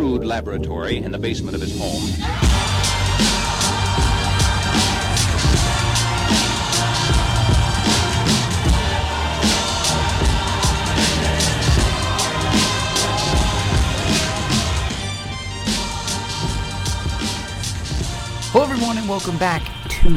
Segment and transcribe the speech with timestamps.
[0.00, 2.00] crude laboratory in the basement of his home.
[18.52, 20.08] Hello, everyone, and welcome back to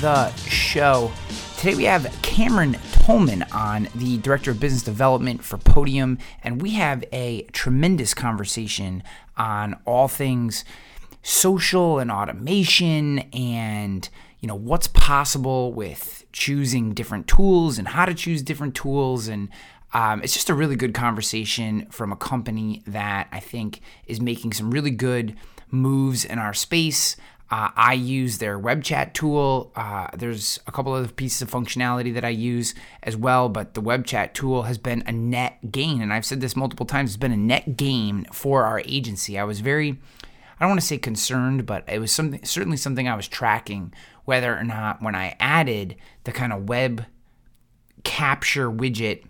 [0.00, 1.10] the show.
[1.56, 2.76] Today we have Cameron
[3.10, 9.02] Tolman on, the Director of Business Development for Podium, and we have a tremendous conversation
[9.36, 10.64] on all things
[11.20, 18.14] social and automation and you know what's possible with choosing different tools and how to
[18.14, 19.48] choose different tools and
[19.92, 24.52] um, it's just a really good conversation from a company that I think is making
[24.52, 25.36] some really good
[25.68, 27.16] moves in our space.
[27.50, 29.72] Uh, I use their web chat tool.
[29.74, 33.80] Uh, there's a couple other pieces of functionality that I use as well, but the
[33.80, 36.00] web chat tool has been a net gain.
[36.00, 39.36] And I've said this multiple times, it's been a net gain for our agency.
[39.36, 43.08] I was very, I don't want to say concerned, but it was something, certainly something
[43.08, 43.92] I was tracking
[44.24, 47.04] whether or not when I added the kind of web
[48.04, 49.24] capture widget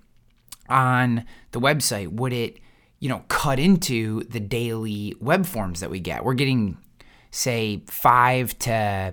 [0.69, 2.59] on the website, would it,
[2.99, 6.23] you know, cut into the daily web forms that we get?
[6.23, 6.77] We're getting
[7.31, 9.13] say five to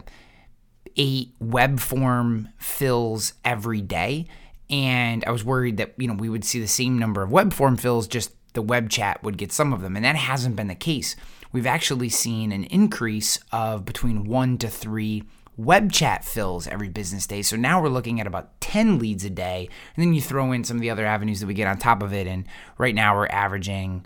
[0.98, 4.28] eight web form fills every day.
[4.70, 7.54] And I was worried that, you know, we would see the same number of web
[7.54, 9.96] form fills, just the web chat would get some of them.
[9.96, 11.16] And that hasn't been the case.
[11.52, 15.24] We've actually seen an increase of between one to three
[15.56, 17.42] web chat fills every business day.
[17.42, 19.70] So now we're looking at about 10 leads a day.
[19.96, 22.04] And then you throw in some of the other avenues that we get on top
[22.04, 22.28] of it.
[22.28, 22.46] And
[22.78, 24.06] right now we're averaging,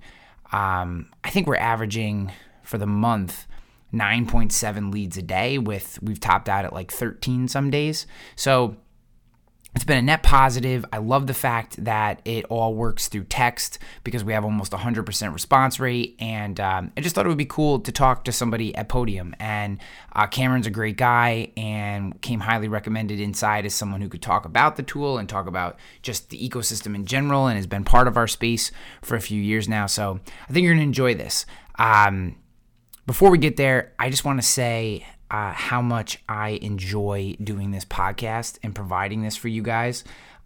[0.51, 2.31] um, I think we're averaging
[2.63, 3.47] for the month
[3.93, 8.07] 9.7 leads a day with we've topped out at like 13 some days.
[8.35, 8.77] So
[9.73, 10.83] it's been a net positive.
[10.91, 15.33] I love the fact that it all works through text because we have almost 100%
[15.33, 16.17] response rate.
[16.19, 19.33] And um, I just thought it would be cool to talk to somebody at Podium.
[19.39, 19.79] And
[20.11, 24.43] uh, Cameron's a great guy and came highly recommended inside as someone who could talk
[24.43, 28.09] about the tool and talk about just the ecosystem in general and has been part
[28.09, 29.85] of our space for a few years now.
[29.85, 30.19] So
[30.49, 31.45] I think you're going to enjoy this.
[31.79, 32.35] Um,
[33.05, 37.71] before we get there, I just want to say uh, how much I enjoy doing
[37.71, 40.03] this podcast and providing this for you guys.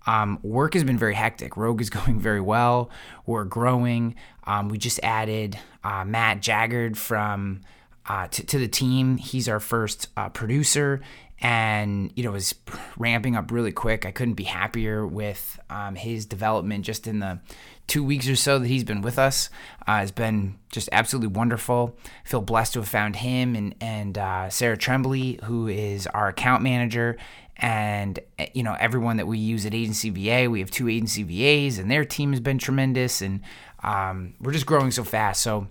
[0.08, 1.58] Um, work has been very hectic.
[1.58, 2.90] Rogue is going very well.
[3.26, 4.16] We're growing.
[4.46, 7.62] Um, we just added uh, Matt Jaggard from
[8.08, 9.18] uh, to, to, the team.
[9.18, 11.02] He's our first uh, producer,
[11.42, 12.54] and you know is
[12.98, 14.06] ramping up really quick.
[14.06, 17.40] I couldn't be happier with um, his development just in the
[17.88, 19.50] two weeks or so that he's been with us
[19.88, 21.96] uh, has been just absolutely wonderful.
[22.06, 26.28] I feel blessed to have found him and and uh, Sarah Tremblay, who is our
[26.28, 27.18] account manager,
[27.58, 28.20] and
[28.54, 30.50] you know everyone that we use at Agency VA.
[30.50, 33.42] We have two Agency VAs, and their team has been tremendous, and
[33.84, 35.42] um, we're just growing so fast.
[35.42, 35.68] So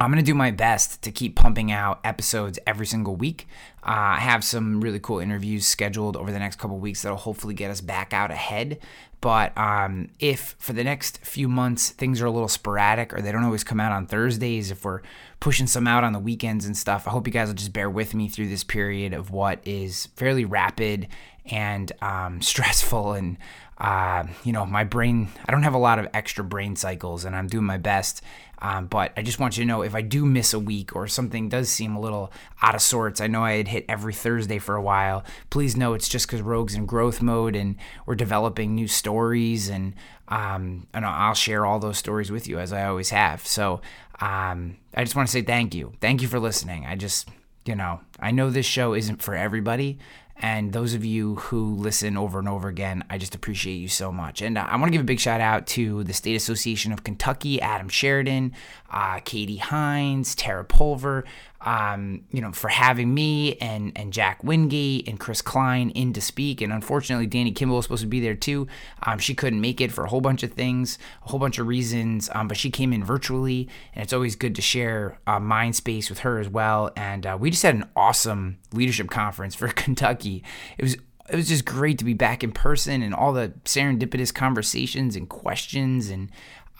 [0.00, 3.46] I'm going to do my best to keep pumping out episodes every single week.
[3.82, 7.52] Uh, I have some really cool interviews scheduled over the next couple weeks that'll hopefully
[7.52, 8.78] get us back out ahead.
[9.20, 13.30] But um, if for the next few months things are a little sporadic or they
[13.30, 15.02] don't always come out on Thursdays, if we're
[15.38, 17.90] pushing some out on the weekends and stuff, I hope you guys will just bear
[17.90, 21.08] with me through this period of what is fairly rapid
[21.44, 23.36] and um, stressful and
[23.80, 27.34] uh, you know, my brain, I don't have a lot of extra brain cycles and
[27.34, 28.22] I'm doing my best.
[28.62, 31.08] Um, but I just want you to know if I do miss a week or
[31.08, 32.30] something does seem a little
[32.60, 35.24] out of sorts, I know I had hit every Thursday for a while.
[35.48, 39.70] Please know it's just because Rogue's in growth mode and we're developing new stories.
[39.70, 39.94] And,
[40.28, 43.46] um, and I'll share all those stories with you as I always have.
[43.46, 43.80] So
[44.20, 45.94] um, I just want to say thank you.
[46.02, 46.84] Thank you for listening.
[46.84, 47.30] I just,
[47.64, 49.98] you know, I know this show isn't for everybody.
[50.42, 54.10] And those of you who listen over and over again, I just appreciate you so
[54.10, 54.40] much.
[54.40, 57.04] And uh, I want to give a big shout out to the State Association of
[57.04, 58.54] Kentucky, Adam Sheridan,
[58.90, 61.24] uh, Katie Hines, Tara Pulver,
[61.62, 66.20] um, you know, for having me and and Jack Wingate and Chris Klein in to
[66.20, 66.60] speak.
[66.60, 68.66] And unfortunately, Danny Kimball was supposed to be there too.
[69.02, 71.66] Um, she couldn't make it for a whole bunch of things, a whole bunch of
[71.66, 72.30] reasons.
[72.34, 76.08] Um, but she came in virtually, and it's always good to share uh, mind space
[76.08, 76.90] with her as well.
[76.96, 80.42] And uh, we just had an awesome leadership conference for Kentucky.
[80.78, 80.96] It was
[81.30, 85.28] it was just great to be back in person and all the serendipitous conversations and
[85.28, 86.30] questions and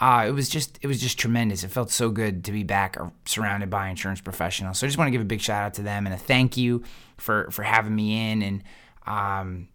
[0.00, 1.62] uh, it was just it was just tremendous.
[1.62, 4.78] It felt so good to be back uh, surrounded by insurance professionals.
[4.78, 6.56] So I just want to give a big shout out to them and a thank
[6.56, 6.82] you
[7.18, 8.42] for for having me in.
[8.42, 8.62] And
[9.06, 9.68] um,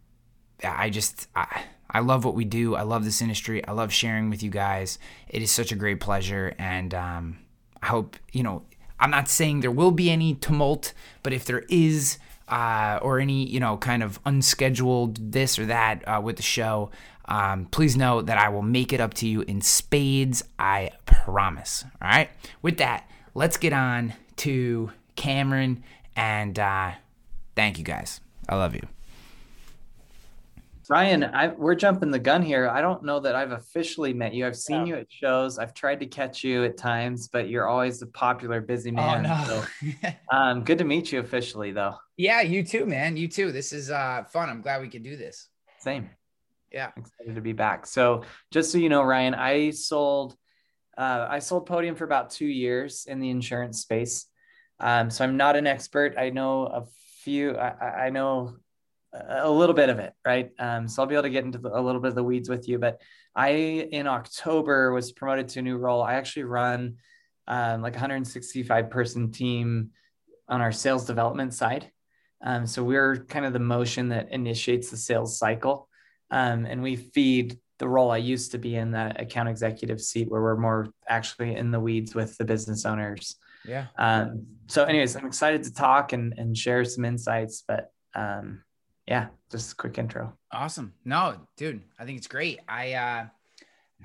[0.64, 2.76] I just I, I love what we do.
[2.76, 3.66] I love this industry.
[3.66, 4.98] I love sharing with you guys.
[5.28, 7.38] It is such a great pleasure, and um,
[7.82, 8.64] I hope you know.
[8.98, 12.18] I'm not saying there will be any tumult, but if there is,
[12.48, 16.92] uh, or any you know kind of unscheduled this or that uh, with the show,
[17.28, 20.44] um, please know that I will make it up to you in spades.
[20.60, 21.84] I promise.
[22.02, 22.30] All right.
[22.62, 25.84] With that, let's get on to Cameron
[26.16, 26.92] and uh,
[27.56, 28.22] thank you guys.
[28.48, 28.88] I love you.
[30.88, 32.70] Ryan, I, we're jumping the gun here.
[32.70, 34.46] I don't know that I've officially met you.
[34.46, 34.94] I've seen yeah.
[34.94, 35.58] you at shows.
[35.58, 39.26] I've tried to catch you at times, but you're always a popular, busy oh, man.
[39.26, 39.90] Oh, no.
[40.04, 41.96] so, um, good to meet you officially, though.
[42.18, 43.18] Yeah, you too, man.
[43.18, 43.52] You too.
[43.52, 44.48] This is uh, fun.
[44.48, 45.50] I'm glad we could do this.
[45.80, 46.10] Same.
[46.76, 47.86] Yeah, excited to be back.
[47.86, 50.36] So, just so you know, Ryan, I sold,
[50.98, 54.26] uh, I sold Podium for about two years in the insurance space.
[54.82, 56.16] Um, so I'm not an expert.
[56.18, 56.84] I know a
[57.24, 57.56] few.
[57.56, 58.58] I, I know
[59.14, 60.52] a little bit of it, right?
[60.60, 62.50] Um, so I'll be able to get into the, a little bit of the weeds
[62.50, 62.78] with you.
[62.78, 63.00] But
[63.34, 66.04] I, in October, was promoted to a new role.
[66.04, 66.98] I actually run
[67.48, 69.92] um, like 165 person team
[70.50, 71.90] on our sales development side.
[72.44, 75.88] Um, so we're kind of the motion that initiates the sales cycle,
[76.32, 80.30] um, and we feed the role I used to be in that account executive seat,
[80.30, 83.36] where we're more actually in the weeds with the business owners.
[83.68, 83.88] Yeah.
[83.98, 88.64] Um, so, anyways, I'm excited to talk and and share some insights, but um,
[89.08, 90.34] yeah, just a quick intro.
[90.52, 90.94] Awesome.
[91.04, 92.60] No, dude, I think it's great.
[92.68, 93.26] I uh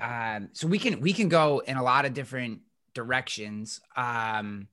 [0.04, 2.60] um so we can we can go in a lot of different
[2.94, 3.80] directions.
[3.96, 4.68] Um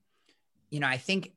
[0.70, 1.32] you know, I think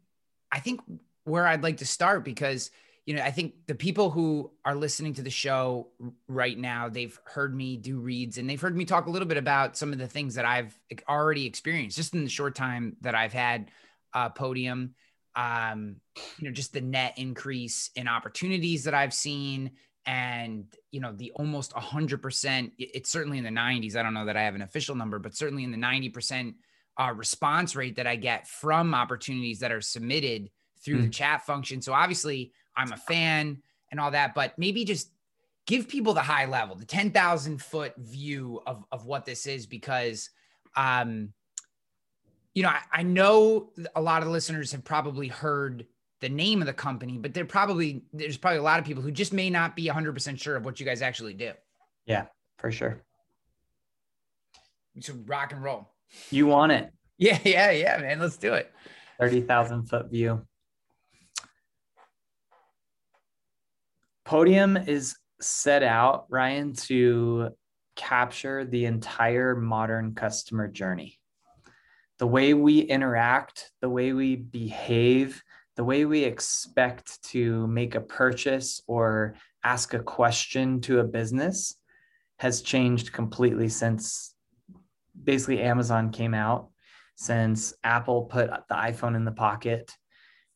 [0.51, 0.81] I think
[1.23, 2.71] where I'd like to start because
[3.11, 5.89] you know, I think the people who are listening to the show
[6.29, 9.35] right now, they've heard me do reads and they've heard me talk a little bit
[9.35, 10.79] about some of the things that I've
[11.09, 13.69] already experienced just in the short time that I've had
[14.13, 14.95] uh, podium.
[15.35, 15.97] Um,
[16.39, 19.71] you know, just the net increase in opportunities that I've seen
[20.05, 24.35] and you know the almost 100% it's certainly in the 90s i don't know that
[24.35, 26.55] i have an official number but certainly in the 90%
[26.99, 30.49] uh, response rate that i get from opportunities that are submitted
[30.83, 31.03] through mm.
[31.03, 31.81] the chat function.
[31.81, 35.11] So obviously i'm a fan and all that but maybe just
[35.67, 40.29] give people the high level the 10000 foot view of, of what this is because
[40.75, 41.33] um
[42.53, 45.85] you know, I, I know a lot of listeners have probably heard
[46.19, 49.11] the name of the company, but they're probably there's probably a lot of people who
[49.11, 51.51] just may not be 100% sure of what you guys actually do.
[52.05, 52.25] Yeah,
[52.57, 53.01] for sure.
[54.99, 55.89] So rock and roll.
[56.29, 56.91] You want it.
[57.17, 58.19] Yeah, yeah, yeah, man.
[58.19, 58.71] Let's do it.
[59.19, 60.45] 30,000 foot view.
[64.25, 67.49] Podium is set out, Ryan, to
[67.95, 71.19] capture the entire modern customer journey
[72.21, 75.41] the way we interact, the way we behave,
[75.75, 79.33] the way we expect to make a purchase or
[79.63, 81.77] ask a question to a business
[82.37, 84.35] has changed completely since
[85.23, 86.69] basically Amazon came out,
[87.15, 89.91] since Apple put the iPhone in the pocket.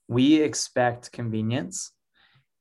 [0.08, 1.92] We expect convenience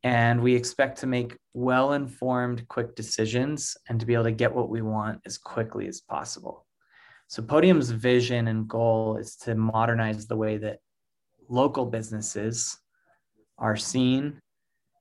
[0.05, 4.55] and we expect to make well informed, quick decisions and to be able to get
[4.55, 6.67] what we want as quickly as possible.
[7.27, 10.81] So Podium's vision and goal is to modernize the way that
[11.49, 12.79] local businesses
[13.59, 14.41] are seen,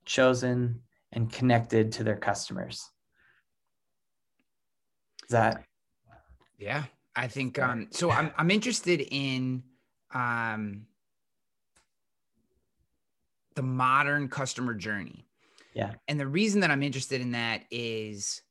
[0.05, 2.89] chosen, and connected to their customers.
[5.23, 5.65] Is that?
[6.57, 6.83] Yeah,
[7.13, 8.09] I think um, so.
[8.09, 9.63] I'm I'm interested in
[10.13, 10.85] um,
[13.55, 15.25] the modern customer journey.
[15.73, 18.41] Yeah, and the reason that I'm interested in that is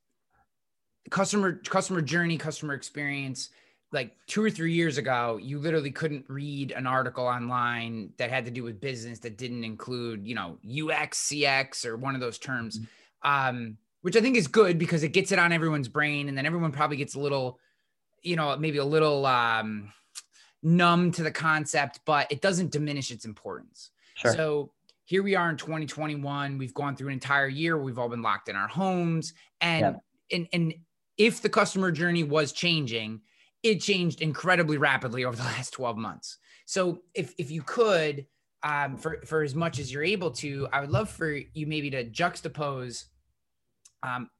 [1.10, 3.50] customer customer journey, customer experience
[3.92, 8.44] like two or three years ago, you literally couldn't read an article online that had
[8.46, 12.38] to do with business that didn't include, you know, UX, CX, or one of those
[12.38, 13.56] terms, mm-hmm.
[13.58, 16.46] um, which I think is good because it gets it on everyone's brain, and then
[16.46, 17.58] everyone probably gets a little,
[18.22, 19.92] you know, maybe a little um,
[20.62, 23.90] numb to the concept, but it doesn't diminish its importance.
[24.14, 24.32] Sure.
[24.32, 24.72] So
[25.12, 26.56] here we are in 2021.
[26.56, 27.76] We've gone through an entire year.
[27.76, 29.96] We've all been locked in our homes, and
[30.30, 30.36] yeah.
[30.36, 30.74] and and
[31.18, 33.20] if the customer journey was changing
[33.62, 36.38] it changed incredibly rapidly over the last 12 months.
[36.64, 38.26] So if if you could,
[38.62, 41.90] um, for for as much as you're able to, I would love for you maybe
[41.90, 43.04] to juxtapose
[44.02, 44.30] um,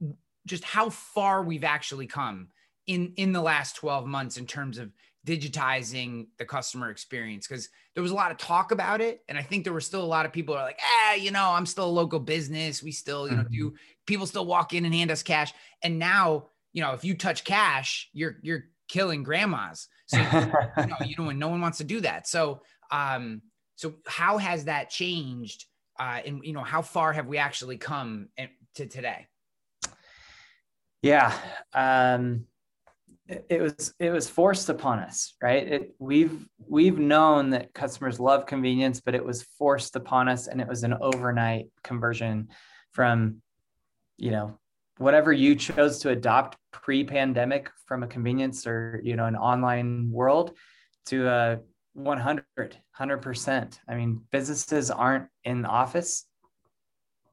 [0.47, 2.49] just how far we've actually come
[2.87, 4.91] in in the last 12 months in terms of
[5.25, 9.43] digitizing the customer experience because there was a lot of talk about it and i
[9.43, 11.85] think there were still a lot of people are like ah you know i'm still
[11.85, 13.71] a local business we still you know mm-hmm.
[13.71, 13.75] do
[14.05, 17.45] people still walk in and hand us cash and now you know if you touch
[17.45, 19.89] cash you're you're killing grandmas.
[20.07, 20.25] So you
[20.87, 22.29] know, you know, and no one wants to do that.
[22.29, 22.61] So,
[22.91, 23.41] um,
[23.77, 25.65] so how has that changed?
[25.99, 28.29] Uh, and you know, how far have we actually come
[28.75, 29.27] to today?
[31.01, 31.33] Yeah,
[31.73, 32.47] um,
[33.49, 35.67] it, was it was forced upon us, right?
[35.67, 40.61] It, we've we've known that customers love convenience, but it was forced upon us, and
[40.61, 42.49] it was an overnight conversion
[42.93, 43.43] from,
[44.19, 44.59] you know,
[44.99, 50.57] whatever you chose to adopt pre-pandemic from a convenience or you know an online world
[51.07, 51.59] to a
[51.95, 52.45] 100
[52.99, 56.27] 100% i mean businesses aren't in office.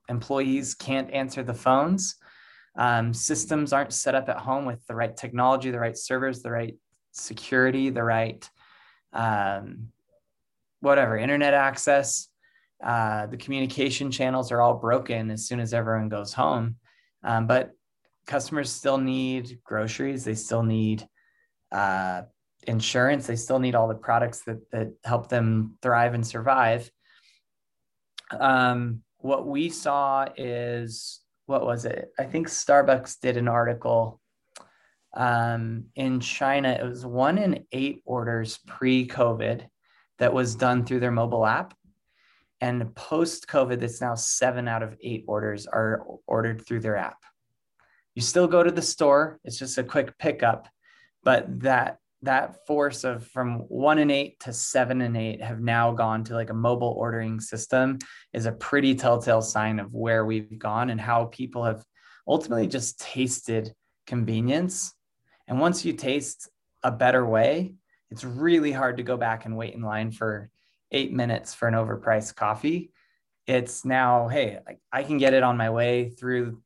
[0.10, 2.16] Employees can't answer the phones
[2.76, 6.52] um, systems aren't set up at home with the right technology the right servers the
[6.52, 6.76] right
[7.12, 8.50] security the right
[9.14, 9.90] um,
[10.82, 12.28] whatever internet access.
[12.84, 16.78] Uh, the communication channels are all broken as soon as everyone goes home.
[17.24, 17.72] Um, but
[18.26, 20.24] customers still need groceries.
[20.24, 21.08] They still need
[21.72, 22.24] uh,
[22.68, 23.28] insurance.
[23.28, 26.90] They still need all the products that, that help them thrive and survive.
[28.32, 32.12] Um, what we saw is what was it?
[32.20, 34.22] I think starbucks did an article
[35.16, 36.70] um, in china.
[36.70, 39.66] It was one in eight orders pre-covid
[40.20, 41.74] that was done through their mobile app.
[42.62, 47.18] And post covid it's now seven out of eight orders are ordered through their app.
[48.14, 49.40] You still go to the store.
[49.44, 50.68] It's just a quick pickup
[51.24, 55.92] but that that force of from one and eight to seven and eight have now
[55.92, 57.98] gone to like a mobile ordering system
[58.34, 61.84] is a pretty telltale sign of where we've gone and how people have
[62.28, 63.74] ultimately just tasted
[64.06, 64.94] convenience.
[65.48, 66.50] And once you taste
[66.84, 67.76] a better way,
[68.12, 70.50] it's really hard to go back and wait in line for
[70.92, 72.92] eight minutes for an overpriced coffee.
[73.48, 74.60] It's now, hey,
[74.92, 76.62] I can get it on my way through,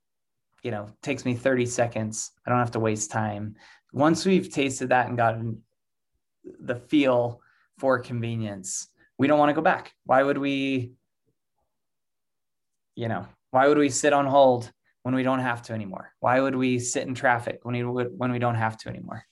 [0.63, 2.31] you know, takes me 30 seconds.
[2.45, 3.55] I don't have to waste time
[3.93, 5.61] once we've tasted that and gotten
[6.59, 7.39] the feel
[7.77, 9.93] for convenience, we don't want to go back.
[10.05, 10.93] Why would we,
[12.95, 14.71] you know, why would we sit on hold
[15.03, 16.11] when we don't have to anymore?
[16.19, 19.23] Why would we sit in traffic when we when we don't have to anymore?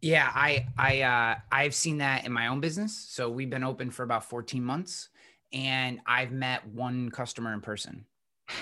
[0.00, 2.96] Yeah, I I uh, I've seen that in my own business.
[3.10, 5.08] So we've been open for about 14 months,
[5.52, 8.06] and I've met one customer in person,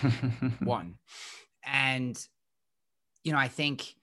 [0.61, 0.97] one,
[1.65, 2.19] and
[3.23, 3.95] you know I think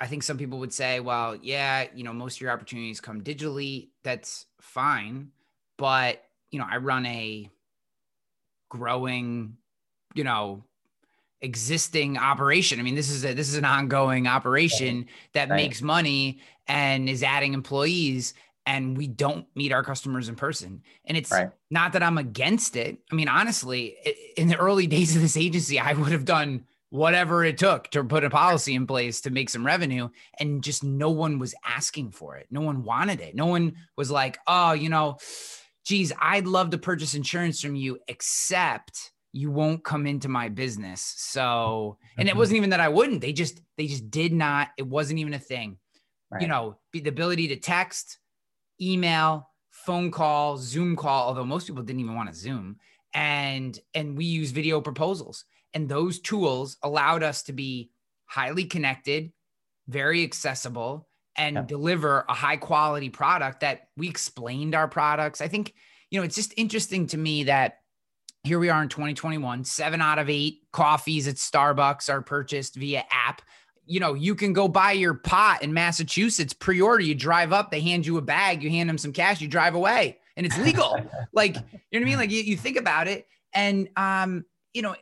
[0.00, 3.22] I think some people would say, well, yeah, you know, most of your opportunities come
[3.22, 3.90] digitally.
[4.02, 5.30] That's fine.
[5.76, 7.48] But, you know, I run a
[8.68, 9.56] growing,
[10.14, 10.64] you know,
[11.40, 12.80] existing operation.
[12.80, 15.56] I mean, this is a this is an ongoing operation that right.
[15.56, 18.34] makes money and is adding employees
[18.64, 20.82] and we don't meet our customers in person.
[21.04, 21.50] And it's right.
[21.70, 22.98] not that I'm against it.
[23.10, 23.96] I mean, honestly,
[24.36, 28.04] in the early days of this agency, I would have done whatever it took to
[28.04, 32.10] put a policy in place to make some revenue and just no one was asking
[32.10, 32.46] for it.
[32.50, 33.34] No one wanted it.
[33.34, 35.16] No one was like oh you know
[35.86, 41.00] geez i'd love to purchase insurance from you except you won't come into my business.
[41.16, 42.38] So and it mm-hmm.
[42.40, 43.22] wasn't even that i wouldn't.
[43.22, 45.78] They just they just did not it wasn't even a thing.
[46.30, 46.42] Right.
[46.42, 48.18] you know the ability to text
[48.82, 52.76] email phone call zoom call although most people didn't even want to zoom
[53.14, 55.44] and and we use video proposals
[55.74, 57.90] and those tools allowed us to be
[58.26, 59.32] highly connected,
[59.88, 61.62] very accessible, and yeah.
[61.62, 65.40] deliver a high quality product that we explained our products.
[65.40, 65.74] I think,
[66.10, 67.78] you know, it's just interesting to me that
[68.44, 73.04] here we are in 2021, seven out of eight coffees at Starbucks are purchased via
[73.10, 73.40] app.
[73.86, 77.70] You know, you can go buy your pot in Massachusetts, pre order, you drive up,
[77.70, 80.58] they hand you a bag, you hand them some cash, you drive away, and it's
[80.58, 81.00] legal.
[81.32, 82.18] like, you know what I mean?
[82.18, 83.26] Like, you, you think about it.
[83.54, 84.96] And, um, you know,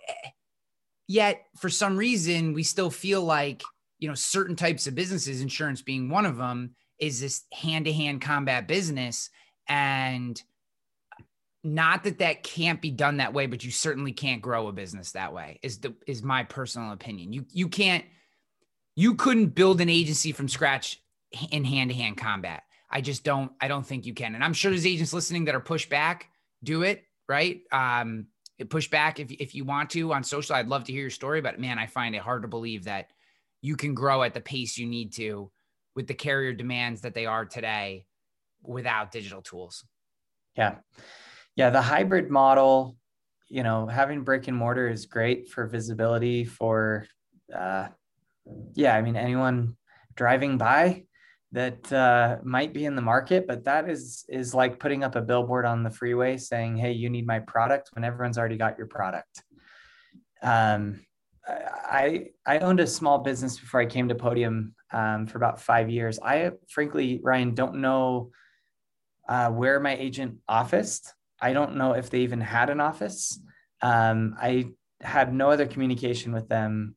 [1.11, 3.65] Yet for some reason, we still feel like,
[3.99, 7.93] you know, certain types of businesses, insurance being one of them, is this hand to
[7.93, 9.29] hand combat business.
[9.67, 10.41] And
[11.65, 15.11] not that that can't be done that way, but you certainly can't grow a business
[15.11, 17.33] that way is the, is my personal opinion.
[17.33, 18.05] You, you can't,
[18.95, 21.03] you couldn't build an agency from scratch
[21.51, 22.63] in hand to hand combat.
[22.89, 24.37] I just don't, I don't think you can.
[24.37, 26.29] And I'm sure there's agents listening that are pushed back,
[26.63, 27.03] do it.
[27.29, 27.63] Right.
[27.73, 28.27] Um,
[28.65, 30.55] push back if, if you want to on social.
[30.55, 33.11] I'd love to hear your story, but man, I find it hard to believe that
[33.63, 35.51] you can grow at the pace you need to
[35.95, 38.07] with the carrier demands that they are today
[38.63, 39.85] without digital tools.
[40.57, 40.77] Yeah.
[41.57, 41.71] Yeah.
[41.71, 42.97] The hybrid model,
[43.49, 47.07] you know, having brick and mortar is great for visibility for,
[47.55, 47.89] uh,
[48.75, 49.77] yeah, I mean, anyone
[50.15, 51.05] driving by
[51.53, 55.23] that uh, might be in the market, but that is is like putting up a
[55.23, 58.87] billboard on the freeway saying, "Hey, you need my product," when everyone's already got your
[58.87, 59.43] product.
[60.43, 61.01] Um,
[61.49, 65.91] I I owned a small business before I came to Podium um, for about five
[65.91, 66.19] years.
[66.23, 68.31] I frankly, Ryan, don't know
[69.29, 71.15] uh, where my agent officed.
[71.41, 73.41] I don't know if they even had an office.
[73.83, 74.67] Um, I
[75.01, 76.95] had no other communication with them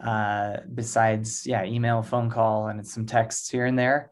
[0.00, 4.10] uh, besides yeah email phone call and some texts here and there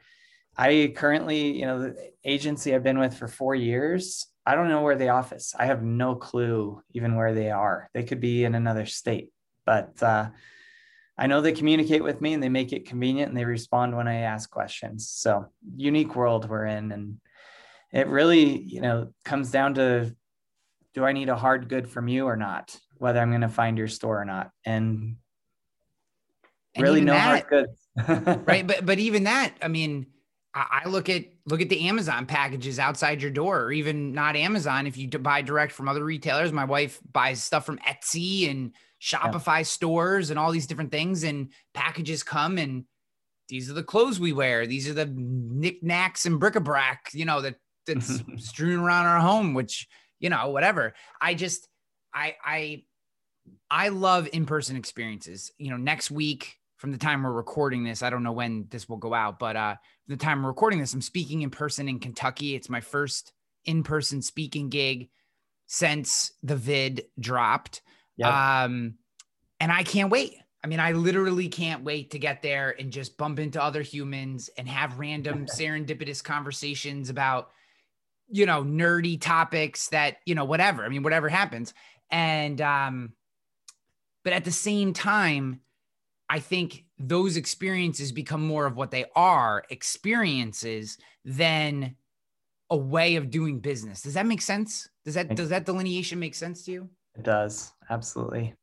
[0.56, 4.82] i currently you know the agency i've been with for four years i don't know
[4.82, 8.54] where they office i have no clue even where they are they could be in
[8.54, 9.30] another state
[9.66, 10.28] but uh,
[11.18, 14.08] i know they communicate with me and they make it convenient and they respond when
[14.08, 17.18] i ask questions so unique world we're in and
[17.94, 20.14] it really, you know, comes down to
[20.94, 22.76] do I need a hard good from you or not?
[22.98, 24.50] Whether I'm going to find your store or not.
[24.64, 25.16] And,
[26.74, 27.46] And really no that-
[28.46, 30.06] right but but even that i mean
[30.54, 34.36] I, I look at look at the amazon packages outside your door or even not
[34.36, 36.52] amazon if you buy direct from other retailers.
[36.52, 41.50] My wife buys stuff from etsy and shopify stores and all these different things and
[41.74, 42.84] packages come and
[43.48, 44.66] these are the clothes we wear.
[44.66, 49.86] These are the knickknacks and bric-a-brac you know that that's strewn around our home which
[50.18, 50.94] you know whatever.
[51.20, 51.68] I just
[52.14, 52.82] i i
[53.70, 55.52] i love in-person experiences.
[55.58, 58.90] You know next week from the time we're recording this i don't know when this
[58.90, 59.74] will go out but uh
[60.06, 62.54] the time we're recording this i'm speaking in person in kentucky.
[62.54, 63.32] It's my first
[63.64, 65.08] in-person speaking gig
[65.66, 67.80] since the vid dropped.
[68.18, 68.30] Yep.
[68.30, 68.96] um
[69.60, 70.36] and i can't wait.
[70.62, 74.50] I mean i literally can't wait to get there and just bump into other humans
[74.58, 77.48] and have random serendipitous conversations about
[78.28, 81.72] you know nerdy topics that you know whatever i mean whatever happens.
[82.10, 83.14] And um
[84.22, 85.62] but at the same time
[86.28, 91.96] i think those experiences become more of what they are experiences than
[92.70, 96.34] a way of doing business does that make sense does that does that delineation make
[96.34, 97.72] sense to you it does.
[97.90, 98.54] Absolutely.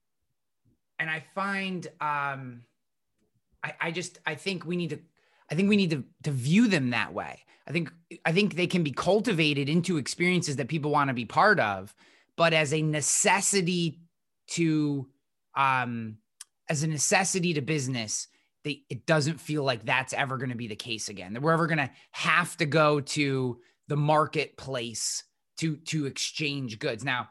[0.99, 2.63] and I find um
[3.63, 4.99] I, I just I think we need to
[5.49, 7.43] I think we need to to view them that way.
[7.67, 7.91] I think
[8.25, 11.93] I think they can be cultivated into experiences that people want to be part of,
[12.35, 13.99] but as a necessity
[14.47, 15.07] to
[15.55, 16.17] um
[16.71, 18.29] as a necessity to business,
[18.63, 21.33] they it doesn't feel like that's ever going to be the case again.
[21.33, 23.59] That we're ever going to have to go to
[23.89, 25.25] the marketplace
[25.57, 27.03] to to exchange goods.
[27.03, 27.27] Now,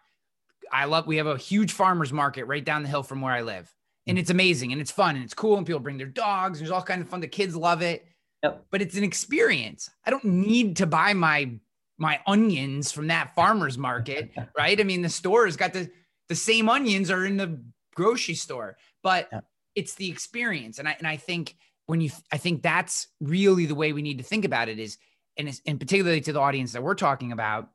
[0.70, 3.40] I love we have a huge farmers market right down the hill from where I
[3.40, 3.72] live.
[4.06, 4.20] And mm.
[4.20, 6.58] it's amazing and it's fun and it's cool and people bring their dogs.
[6.58, 7.20] and There's all kinds of fun.
[7.20, 8.06] The kids love it.
[8.42, 8.66] Yep.
[8.70, 9.88] But it's an experience.
[10.04, 11.52] I don't need to buy my
[11.96, 14.78] my onions from that farmers market, right?
[14.78, 15.90] I mean, the store's got the
[16.28, 17.58] the same onions are in the
[17.94, 19.44] grocery store, but Yep.
[19.74, 20.78] it's the experience.
[20.78, 24.18] And I and I think when you I think that's really the way we need
[24.18, 24.98] to think about it is
[25.36, 27.70] and and particularly to the audience that we're talking about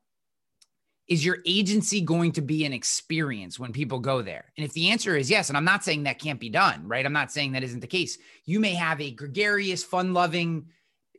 [1.08, 4.46] is your agency going to be an experience when people go there?
[4.56, 7.06] And if the answer is yes, and I'm not saying that can't be done, right?
[7.06, 8.18] I'm not saying that isn't the case.
[8.44, 10.66] You may have a gregarious, fun loving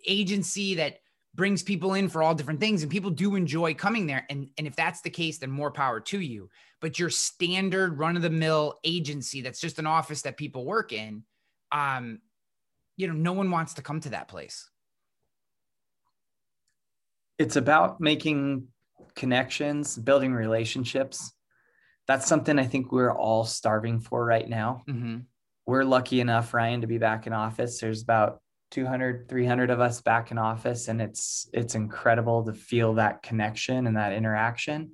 [0.05, 0.99] agency that
[1.37, 4.25] brings people in for all different things and people do enjoy coming there.
[4.29, 6.49] And, and if that's the case, then more power to you.
[6.81, 10.91] But your standard run of the mill agency that's just an office that people work
[10.91, 11.23] in,
[11.71, 12.19] um,
[12.97, 14.69] you know, no one wants to come to that place.
[17.37, 18.67] it's about making
[19.15, 21.31] connections, building relationships.
[22.07, 24.83] That's something I think we're all starving for right now.
[24.89, 25.19] Mm-hmm.
[25.65, 27.79] We're lucky enough, Ryan, to be back in office.
[27.79, 32.95] There's about 200, 300 of us back in office, and it's it's incredible to feel
[32.95, 34.91] that connection and that interaction.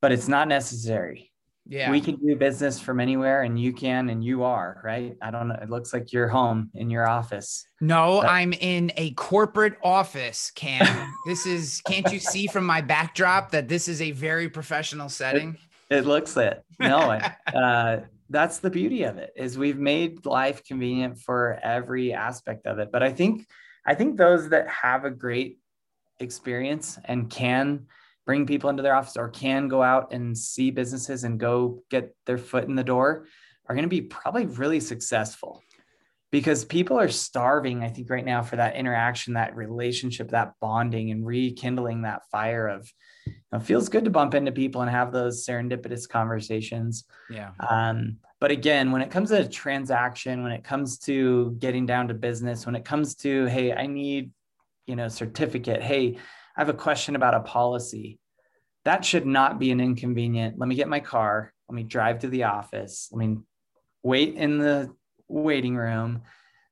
[0.00, 1.32] But it's not necessary.
[1.68, 1.90] Yeah.
[1.90, 5.16] We can do business from anywhere, and you can, and you are, right?
[5.20, 5.58] I don't know.
[5.60, 7.66] It looks like you're home in your office.
[7.80, 11.12] No, But- I'm in a corporate office, Cam.
[11.26, 15.56] this is, can't you see from my backdrop that this is a very professional setting?
[15.90, 16.62] It looks it.
[16.78, 17.18] No,
[17.52, 22.78] uh, that's the beauty of it is we've made life convenient for every aspect of
[22.78, 22.90] it.
[22.92, 23.46] But I think,
[23.86, 25.58] I think those that have a great
[26.18, 27.86] experience and can
[28.24, 32.14] bring people into their office or can go out and see businesses and go get
[32.26, 33.26] their foot in the door
[33.68, 35.62] are going to be probably really successful
[36.36, 41.10] because people are starving i think right now for that interaction that relationship that bonding
[41.10, 42.86] and rekindling that fire of
[43.26, 47.04] it feels good to bump into people and have those serendipitous conversations.
[47.30, 47.52] Yeah.
[47.66, 52.08] um, but again when it comes to a transaction when it comes to getting down
[52.08, 54.30] to business when it comes to hey i need
[54.86, 56.18] you know certificate hey
[56.56, 58.18] i have a question about a policy
[58.86, 60.60] that should not be an inconvenient.
[60.60, 61.52] Let me get my car.
[61.68, 63.08] Let me drive to the office.
[63.10, 63.38] Let me
[64.04, 64.94] wait in the
[65.28, 66.22] waiting room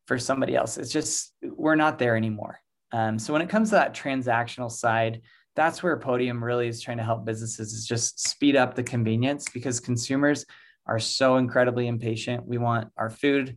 [0.06, 0.76] for somebody else.
[0.76, 2.60] It's just we're not there anymore.
[2.92, 5.22] Um, so when it comes to that transactional side
[5.56, 9.46] that's where podium really is trying to help businesses is just speed up the convenience
[9.52, 10.44] because consumers
[10.86, 12.46] are so incredibly impatient.
[12.46, 13.56] We want our food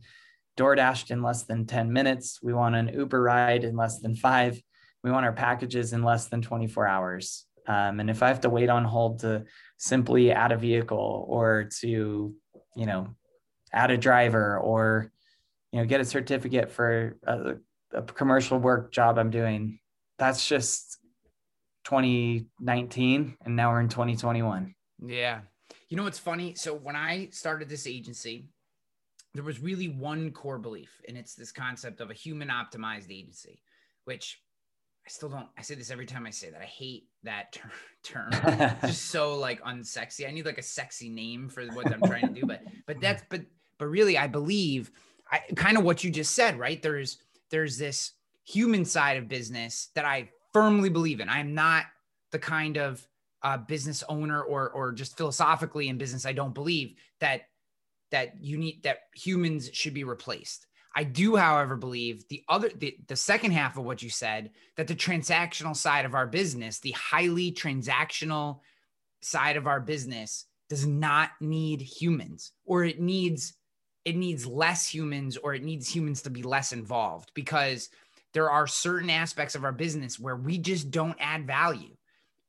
[0.56, 2.40] door dashed in less than 10 minutes.
[2.42, 4.62] We want an uber ride in less than five.
[5.04, 7.46] We want our packages in less than 24 hours.
[7.68, 9.44] Um, and if i have to wait on hold to
[9.78, 12.34] simply add a vehicle or to
[12.78, 13.10] you know
[13.78, 15.12] add a driver or
[15.72, 17.56] you know get a certificate for a,
[17.94, 19.80] a commercial work job i'm doing
[20.18, 20.98] that's just
[21.86, 24.74] 2019 and now we're in 2021
[25.08, 25.42] Yeah.
[25.90, 26.54] You know what's funny?
[26.56, 28.50] So when I started this agency,
[29.34, 33.62] there was really one core belief, and it's this concept of a human optimized agency,
[34.06, 34.42] which
[35.06, 35.48] I still don't.
[35.58, 36.62] I say this every time I say that.
[36.62, 37.54] I hate that
[38.04, 38.32] ter- term.
[38.82, 40.28] just so like unsexy.
[40.28, 42.46] I need like a sexy name for what I'm trying to do.
[42.46, 43.42] But but that's but
[43.78, 44.92] but really, I believe
[45.32, 46.58] I kind of what you just said.
[46.58, 46.82] Right?
[46.82, 47.18] There's
[47.50, 48.13] there's this
[48.44, 51.30] human side of business that I firmly believe in.
[51.30, 51.86] I'm not
[52.32, 53.06] the kind of
[53.44, 56.26] uh, business owner or or just philosophically in business.
[56.26, 57.42] I don't believe that
[58.12, 60.68] that you need that humans should be replaced.
[60.96, 64.88] I do, however, believe the other the, the second half of what you said that
[64.88, 68.62] the transactional side of our business, the highly transactional
[69.22, 73.54] side of our business does not need humans or it needs
[74.08, 77.89] it needs less humans or it needs humans to be less involved because
[78.32, 81.93] there are certain aspects of our business where we just don't add value.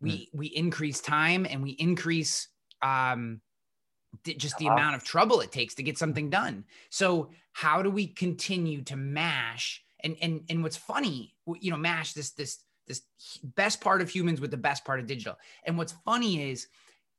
[0.01, 0.27] We mm.
[0.33, 2.47] we increase time and we increase
[2.81, 3.40] um
[4.25, 6.64] just the amount of trouble it takes to get something done.
[6.90, 9.83] So how do we continue to mash?
[10.05, 13.03] And and and what's funny, you know, mash this this this
[13.42, 15.37] best part of humans with the best part of digital.
[15.64, 16.68] And what's funny is,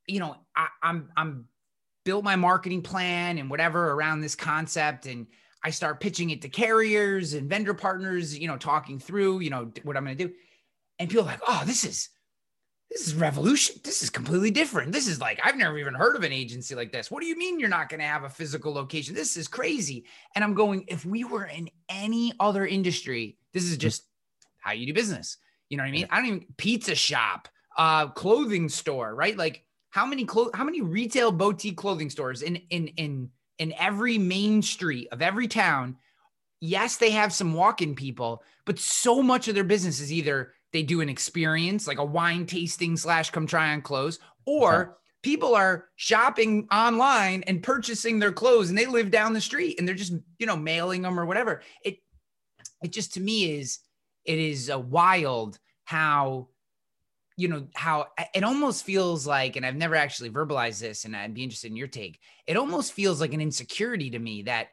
[0.08, 1.50] you know, I, I'm I'm
[2.10, 5.28] built my marketing plan and whatever around this concept and
[5.64, 9.72] I start pitching it to carriers and vendor partners, you know, talking through, you know,
[9.84, 10.34] what I'm going to do.
[10.98, 12.10] And people are like, oh, this is
[12.90, 13.76] this is revolution.
[13.84, 14.92] This is completely different.
[14.92, 17.12] This is like, I've never even heard of an agency like this.
[17.12, 19.14] What do you mean you're not going to have a physical location?
[19.14, 20.06] This is crazy.
[20.34, 24.08] And I'm going, if we were in any other industry, this is just
[24.58, 25.38] how you do business.
[25.70, 26.08] You know what I mean?
[26.10, 29.38] I don't even pizza shop, uh, clothing store, right?
[29.38, 34.18] Like how many clo- how many retail boutique clothing stores in in in in every
[34.18, 35.98] main street of every town?
[36.62, 40.84] Yes, they have some walk-in people, but so much of their business is either they
[40.84, 45.90] do an experience like a wine tasting slash come try on clothes, or people are
[45.96, 50.14] shopping online and purchasing their clothes and they live down the street and they're just,
[50.38, 51.62] you know, mailing them or whatever.
[51.84, 51.98] It,
[52.82, 53.80] it just to me is,
[54.26, 56.48] it is a wild how,
[57.40, 61.34] you know, how it almost feels like, and I've never actually verbalized this and I'd
[61.34, 62.20] be interested in your take.
[62.46, 64.68] It almost feels like an insecurity to me that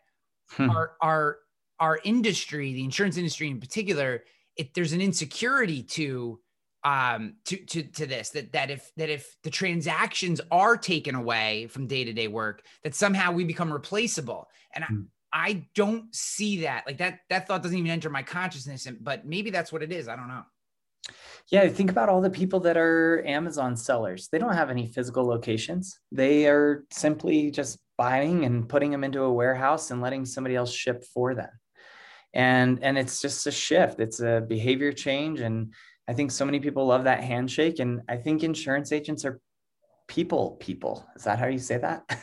[0.50, 0.68] hmm.
[0.70, 1.38] our, our,
[1.79, 4.24] our industry, the insurance industry in particular,
[4.57, 6.40] it, there's an insecurity to
[6.83, 11.66] um to to to this that that if that if the transactions are taken away
[11.68, 15.07] from day-to-day work that somehow we become replaceable and I, mm.
[15.33, 19.26] I don't see that like that that thought doesn't even enter my consciousness and, but
[19.26, 20.44] maybe that's what it is i don't know
[21.50, 24.28] yeah think about all the people that are amazon sellers.
[24.30, 25.98] They don't have any physical locations.
[26.12, 30.72] They are simply just buying and putting them into a warehouse and letting somebody else
[30.72, 31.50] ship for them.
[32.35, 34.00] And and it's just a shift.
[34.00, 35.72] It's a behavior change and
[36.09, 39.40] i think so many people love that handshake and i think insurance agents are
[40.09, 41.06] people people.
[41.16, 42.18] Is that how you say that?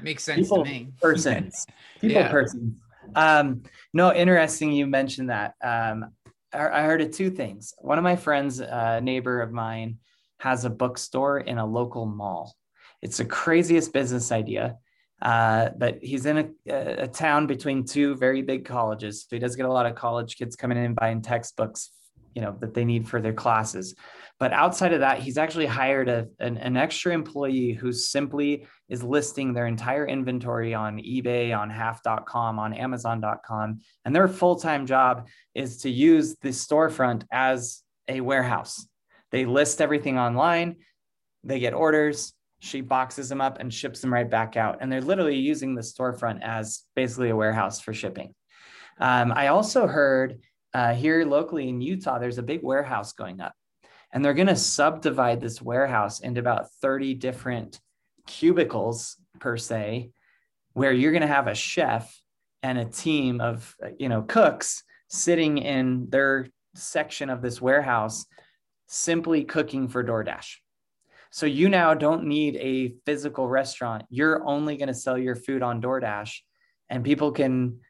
[0.00, 0.88] Makes sense people to me.
[1.00, 1.66] persons.
[2.00, 2.30] People yeah.
[2.30, 2.80] persons.
[3.14, 3.62] Um
[3.92, 5.54] no interesting you mentioned that.
[5.62, 6.12] Um
[6.54, 7.74] I heard of two things.
[7.78, 9.98] One of my friends, a uh, neighbor of mine,
[10.38, 12.54] has a bookstore in a local mall.
[13.00, 14.76] It's the craziest business idea.
[15.22, 16.38] Uh, but he's in
[16.68, 19.22] a, a, town between two very big colleges.
[19.22, 21.90] So he does get a lot of college kids coming in buying textbooks,
[22.34, 23.94] you know, that they need for their classes.
[24.38, 29.02] But outside of that, he's actually hired a, an, an extra employee who simply is
[29.02, 33.78] listing their entire inventory on eBay, on half.com, on amazon.com.
[34.04, 38.86] And their full time job is to use the storefront as a warehouse.
[39.30, 40.76] They list everything online,
[41.44, 44.78] they get orders, she boxes them up and ships them right back out.
[44.80, 48.34] And they're literally using the storefront as basically a warehouse for shipping.
[48.98, 50.40] Um, I also heard
[50.74, 53.54] uh, here locally in Utah, there's a big warehouse going up,
[54.12, 57.80] and they're going to subdivide this warehouse into about 30 different
[58.26, 60.10] cubicles per se,
[60.72, 62.14] where you're going to have a chef
[62.62, 68.24] and a team of you know cooks sitting in their section of this warehouse
[68.86, 70.56] simply cooking for DoorDash.
[71.30, 74.04] So you now don't need a physical restaurant.
[74.10, 76.34] You're only going to sell your food on DoorDash
[76.90, 77.80] and people can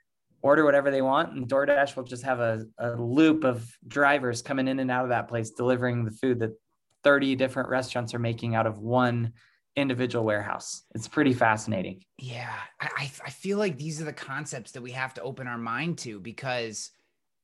[0.43, 1.33] order whatever they want.
[1.33, 5.11] And DoorDash will just have a, a loop of drivers coming in and out of
[5.11, 6.51] that place, delivering the food that
[7.05, 9.33] 30 different restaurants are making out of one
[9.75, 10.83] individual warehouse.
[10.95, 12.05] It's pretty fascinating.
[12.19, 12.53] Yeah.
[12.81, 15.99] I, I feel like these are the concepts that we have to open our mind
[15.99, 16.91] to because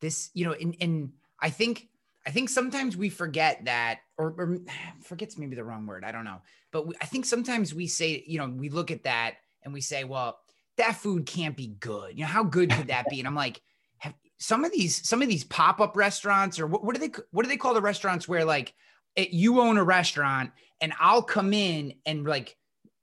[0.00, 1.88] this, you know, and, and I think
[2.26, 4.58] I think sometimes we forget that, or, or
[5.02, 6.04] forget's maybe the wrong word.
[6.04, 6.42] I don't know.
[6.72, 9.80] But we, I think sometimes we say, you know, we look at that and we
[9.80, 10.38] say, well,
[10.78, 12.18] that food can't be good.
[12.18, 13.18] You know, how good could that be?
[13.20, 13.60] And I'm like,
[13.98, 17.44] have, some of these, some of these pop-up restaurants, or what, what do they, what
[17.44, 18.74] do they call the restaurants where like
[19.14, 22.56] it, you own a restaurant and I'll come in and like,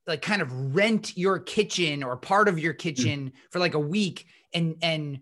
[0.07, 3.33] like kind of rent your kitchen or part of your kitchen mm.
[3.51, 5.19] for like a week and and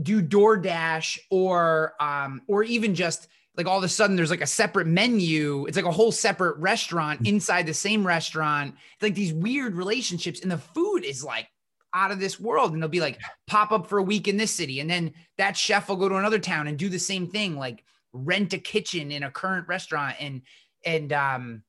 [0.00, 4.46] do DoorDash or um or even just like all of a sudden there's like a
[4.46, 5.66] separate menu.
[5.66, 8.76] It's like a whole separate restaurant inside the same restaurant.
[8.94, 11.48] It's like these weird relationships, and the food is like
[11.94, 12.72] out of this world.
[12.72, 15.56] And they'll be like pop up for a week in this city, and then that
[15.56, 19.12] chef will go to another town and do the same thing, like rent a kitchen
[19.12, 20.16] in a current restaurant.
[20.20, 20.42] And
[20.84, 21.62] and um,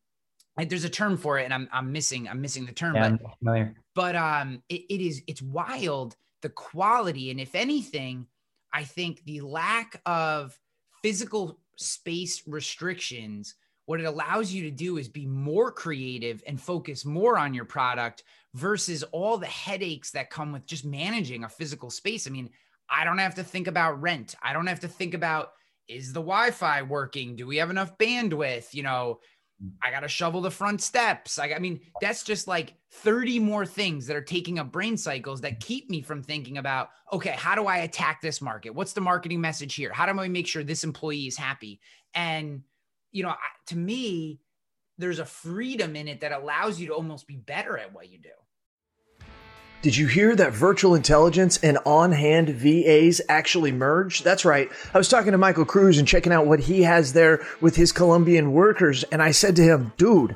[0.57, 3.17] like there's a term for it, and I'm I'm missing I'm missing the term, Yeah,
[3.41, 8.25] but but um it, it is it's wild the quality and if anything
[8.73, 10.57] i think the lack of
[11.01, 13.55] physical space restrictions
[13.91, 17.65] what it allows you to do is be more creative and focus more on your
[17.65, 18.23] product
[18.53, 22.49] versus all the headaches that come with just managing a physical space i mean
[22.89, 25.51] i don't have to think about rent i don't have to think about
[25.89, 29.19] is the wi-fi working do we have enough bandwidth you know
[29.83, 31.37] I got to shovel the front steps.
[31.37, 35.41] I, I mean, that's just like 30 more things that are taking up brain cycles
[35.41, 38.73] that keep me from thinking about, okay, how do I attack this market?
[38.73, 39.93] What's the marketing message here?
[39.93, 41.79] How do I make sure this employee is happy?
[42.15, 42.63] And,
[43.11, 43.33] you know,
[43.67, 44.39] to me,
[44.97, 48.17] there's a freedom in it that allows you to almost be better at what you
[48.19, 48.29] do.
[49.81, 54.21] Did you hear that virtual intelligence and on hand VAs actually merge?
[54.21, 54.69] That's right.
[54.93, 57.91] I was talking to Michael Cruz and checking out what he has there with his
[57.91, 59.03] Colombian workers.
[59.05, 60.35] And I said to him, dude,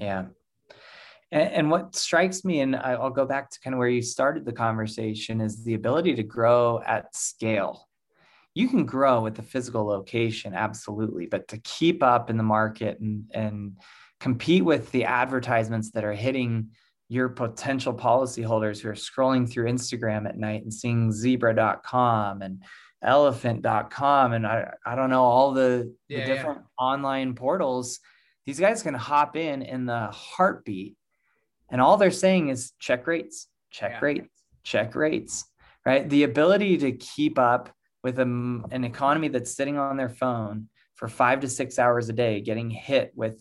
[0.00, 0.26] Yeah.
[1.32, 4.44] And, and what strikes me, and I'll go back to kind of where you started
[4.44, 7.88] the conversation, is the ability to grow at scale.
[8.54, 12.98] You can grow with the physical location, absolutely, but to keep up in the market
[12.98, 13.76] and, and
[14.18, 16.70] compete with the advertisements that are hitting
[17.08, 22.62] your potential policyholders who are scrolling through Instagram at night and seeing zebra.com and
[23.02, 26.26] elephant.com and I, I don't know all the, the Yeah, yeah.
[26.26, 27.98] different online portals
[28.50, 30.96] these guys can hop in in the heartbeat
[31.70, 34.00] and all they're saying is check rates check Yeah.
[34.02, 35.44] rates check rates
[35.86, 36.10] right?
[36.10, 37.70] The ability to keep up
[38.02, 42.12] with a, an economy that's sitting on their phone for five to six hours a
[42.12, 43.40] day getting hit with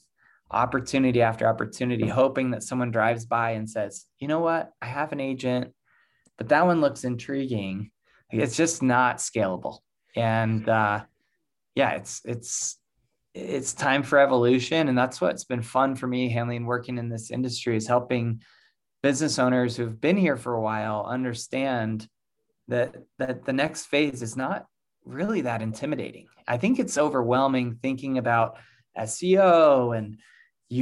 [0.51, 4.69] opportunity after opportunity hoping that someone drives by and says you know what?
[4.79, 5.73] I have an agent.
[6.37, 7.89] But that one looks intriguing.
[8.31, 9.79] It's just not scalable.
[10.15, 11.01] And uh,
[11.73, 12.78] yeah it's it's
[13.33, 17.29] it's time for evolution and that's what's been fun for me handling working in this
[17.29, 18.41] industry is helping
[19.03, 22.07] business owners who've been here for a while understand
[22.67, 24.65] that that the next phase is not
[25.05, 28.57] really that intimidating i think it's overwhelming thinking about
[28.97, 30.17] seo and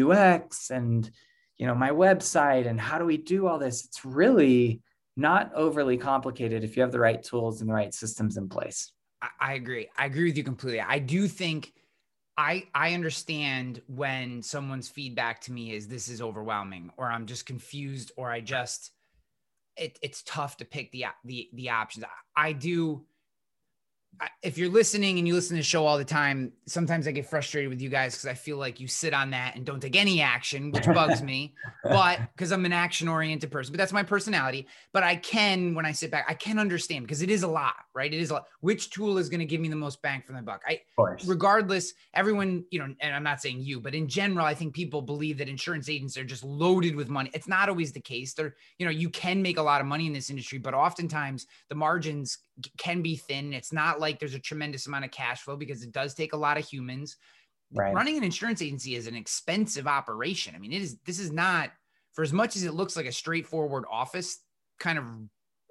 [0.01, 1.11] ux and
[1.57, 4.81] you know my website and how do we do all this it's really
[5.17, 8.91] not overly complicated if you have the right tools and the right systems in place
[9.19, 9.89] I, I agree.
[9.97, 10.79] I agree with you completely.
[10.79, 11.73] I do think
[12.37, 17.45] I I understand when someone's feedback to me is this is overwhelming or I'm just
[17.45, 18.91] confused or I just
[19.75, 22.05] it, it's tough to pick the the the options.
[22.35, 23.05] I, I do
[24.41, 27.25] if you're listening and you listen to the show all the time, sometimes I get
[27.25, 29.95] frustrated with you guys because I feel like you sit on that and don't take
[29.95, 31.53] any action, which bugs me.
[31.83, 34.67] But because I'm an action oriented person, but that's my personality.
[34.91, 37.75] But I can, when I sit back, I can understand because it is a lot,
[37.93, 38.13] right?
[38.13, 38.47] It is a lot.
[38.59, 40.63] Which tool is going to give me the most bang for the buck?
[40.67, 40.81] I,
[41.25, 45.01] regardless, everyone, you know, and I'm not saying you, but in general, I think people
[45.01, 47.31] believe that insurance agents are just loaded with money.
[47.33, 48.33] It's not always the case.
[48.33, 51.47] They're, you know, you can make a lot of money in this industry, but oftentimes
[51.69, 52.39] the margins
[52.77, 53.53] can be thin.
[53.53, 56.37] It's not like there's a tremendous amount of cash flow because it does take a
[56.37, 57.17] lot of humans.
[57.73, 57.93] Right.
[57.93, 60.55] Running an insurance agency is an expensive operation.
[60.55, 61.71] I mean, it is, this is not,
[62.13, 64.39] for as much as it looks like a straightforward office
[64.79, 65.05] kind of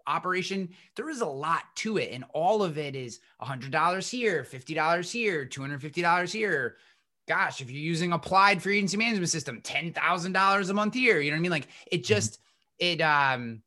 [0.06, 2.10] operation, there is a lot to it.
[2.12, 6.76] And all of it is $100 here, $50 here, $250 here.
[7.26, 11.34] Gosh, if you're using applied for agency management system, $10,000 a month here, you know
[11.34, 11.50] what I mean?
[11.50, 12.04] Like it mm-hmm.
[12.04, 12.38] just,
[12.78, 13.62] it, um,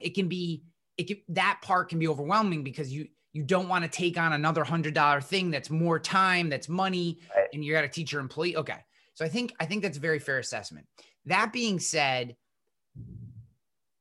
[0.00, 0.62] it can be,
[0.98, 4.64] it that part can be overwhelming because you, you don't want to take on another
[4.64, 7.46] hundred dollar thing that's more time, that's money, right.
[7.52, 8.56] and you got to teach your employee.
[8.56, 8.84] Okay.
[9.14, 10.86] So I think, I think that's a very fair assessment.
[11.26, 12.36] That being said,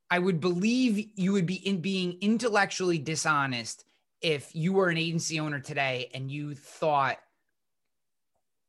[0.09, 3.85] I would believe you would be in being intellectually dishonest
[4.21, 7.17] if you were an agency owner today and you thought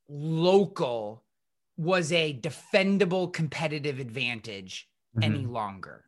[0.08, 1.22] local
[1.76, 5.22] was a defendable competitive advantage mm-hmm.
[5.22, 6.04] any longer.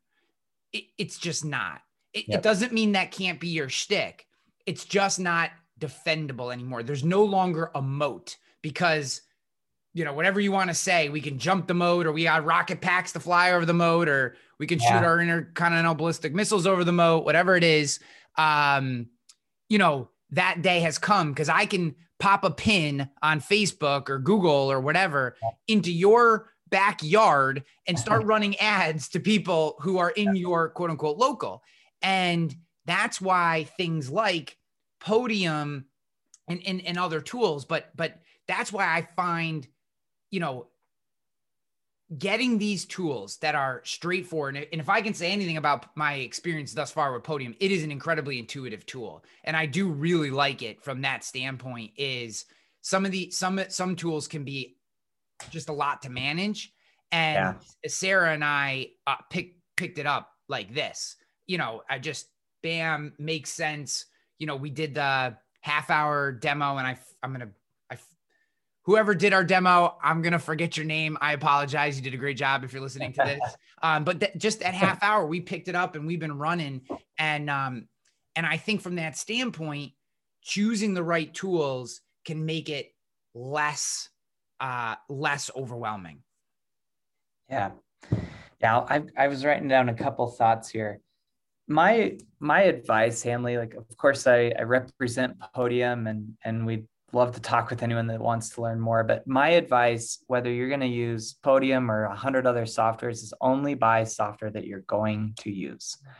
[0.72, 1.80] It, it's just not.
[2.12, 2.38] It, yep.
[2.38, 4.26] it, doesn't mean that can't be your shtick.
[4.66, 6.82] It's just not defendable anymore.
[6.82, 9.22] There's no longer a moat because
[9.92, 12.44] you know, whatever you want to say, we can jump the moat or we got
[12.44, 15.00] rocket packs to fly over the moat or we can yeah.
[15.00, 17.98] shoot our intercontinental ballistic missiles over the moat, whatever it is.
[18.38, 19.08] Um,
[19.68, 24.18] you know, that day has come because I can pop a pin on Facebook or
[24.18, 30.36] Google or whatever into your backyard and start running ads to people who are in
[30.36, 31.62] your quote unquote local.
[32.02, 32.54] And
[32.86, 34.56] that's why things like
[35.00, 35.86] Podium
[36.48, 39.66] and, and, and other tools, but but that's why I find
[40.30, 40.68] you know,
[42.16, 44.56] getting these tools that are straightforward.
[44.56, 47.84] And if I can say anything about my experience thus far with Podium, it is
[47.84, 49.24] an incredibly intuitive tool.
[49.44, 52.46] And I do really like it from that standpoint is
[52.80, 54.76] some of the some some tools can be
[55.50, 56.72] just a lot to manage.
[57.12, 57.88] And yeah.
[57.88, 61.16] Sarah and I uh, picked picked it up like this.
[61.50, 62.28] You know, I just
[62.62, 64.06] bam makes sense.
[64.38, 67.48] You know, we did the half hour demo and I I'm to
[67.90, 67.98] I
[68.82, 71.18] whoever did our demo, I'm gonna forget your name.
[71.20, 71.96] I apologize.
[71.96, 73.56] You did a great job if you're listening to this.
[73.82, 76.82] Um, but just that half hour, we picked it up and we've been running.
[77.16, 77.88] And um,
[78.36, 79.92] and I think from that standpoint,
[80.42, 82.92] choosing the right tools can make it
[83.32, 84.10] less
[84.60, 86.18] uh, less overwhelming.
[87.48, 87.70] Yeah,
[88.60, 88.80] yeah.
[88.80, 91.00] I I was writing down a couple thoughts here.
[91.70, 97.32] My my advice, Hanley, like of course I, I represent Podium and and we love
[97.34, 99.04] to talk with anyone that wants to learn more.
[99.04, 103.32] But my advice, whether you're going to use Podium or a hundred other softwares, is
[103.40, 105.96] only buy software that you're going to use.
[106.04, 106.10] I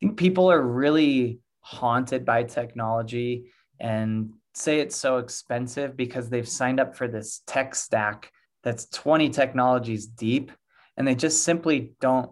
[0.00, 6.80] think people are really haunted by technology and say it's so expensive because they've signed
[6.80, 8.30] up for this tech stack
[8.62, 10.52] that's 20 technologies deep
[10.96, 12.30] and they just simply don't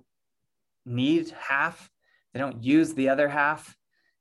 [0.87, 1.91] need half
[2.35, 3.75] they don't use the other half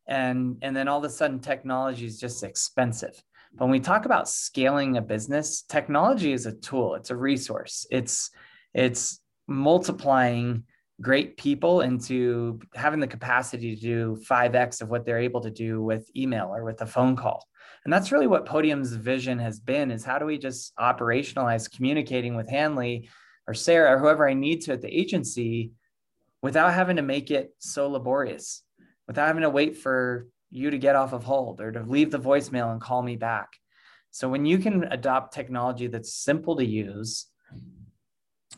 [0.08, 3.21] and and then all of a sudden technology is just expensive
[3.56, 7.86] but when we talk about scaling a business, technology is a tool, it's a resource.
[7.91, 8.32] It's
[8.73, 10.63] it's multiplying
[11.02, 15.82] great people into having the capacity to do 5x of what they're able to do
[15.82, 17.45] with email or with a phone call.
[17.84, 22.36] And that's really what Podium's vision has been is how do we just operationalize communicating
[22.36, 23.10] with Hanley
[23.47, 25.71] or Sarah or whoever I need to at the agency
[26.43, 28.62] without having to make it so laborious,
[29.08, 32.19] without having to wait for you to get off of hold or to leave the
[32.19, 33.47] voicemail and call me back.
[34.12, 37.25] So when you can adopt technology that's simple to use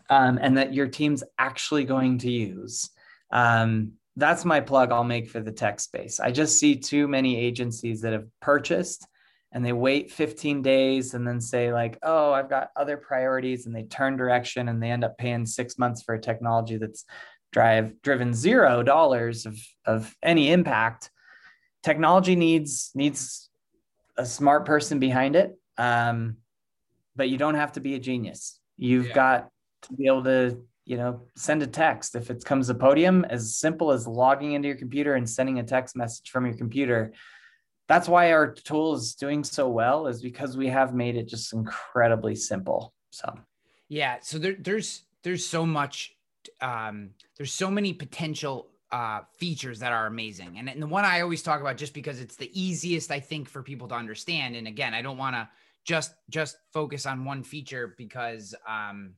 [0.10, 2.89] um, and that your team's actually going to use,
[3.32, 6.19] um, that's my plug I'll make for the tech space.
[6.19, 9.08] I just see too many agencies that have purchased
[9.52, 13.76] and they wait 15 days and then say like, oh, I've got other priorities and
[13.76, 17.06] they turn direction and they end up paying six months for a technology that's
[17.56, 21.10] drive driven zero dollars of, of any impact.
[21.84, 23.50] Technology needs needs
[24.18, 25.58] a smart person behind it.
[25.78, 26.36] Um,
[27.15, 28.60] but you don't have to be a genius.
[28.78, 29.13] You've yeah.
[29.13, 29.50] got
[29.84, 32.15] to be able to you know send a text.
[32.15, 35.63] If it comes to podium as simple as logging into your computer and sending a
[35.63, 37.13] text message from your computer.
[37.88, 41.54] That's why our tool is doing so well is because we have made it just
[41.54, 42.94] incredibly simple.
[43.12, 43.34] So.
[43.88, 46.15] Yeah so there, there's there's so much
[46.62, 50.58] um, there's so many potential uh, features that are amazing.
[50.58, 53.50] And, and the one I always talk about just because it's the easiest, I think,
[53.50, 54.56] for people to understand.
[54.56, 55.50] And again, I don't want to
[55.85, 59.13] just just focus on one feature because um,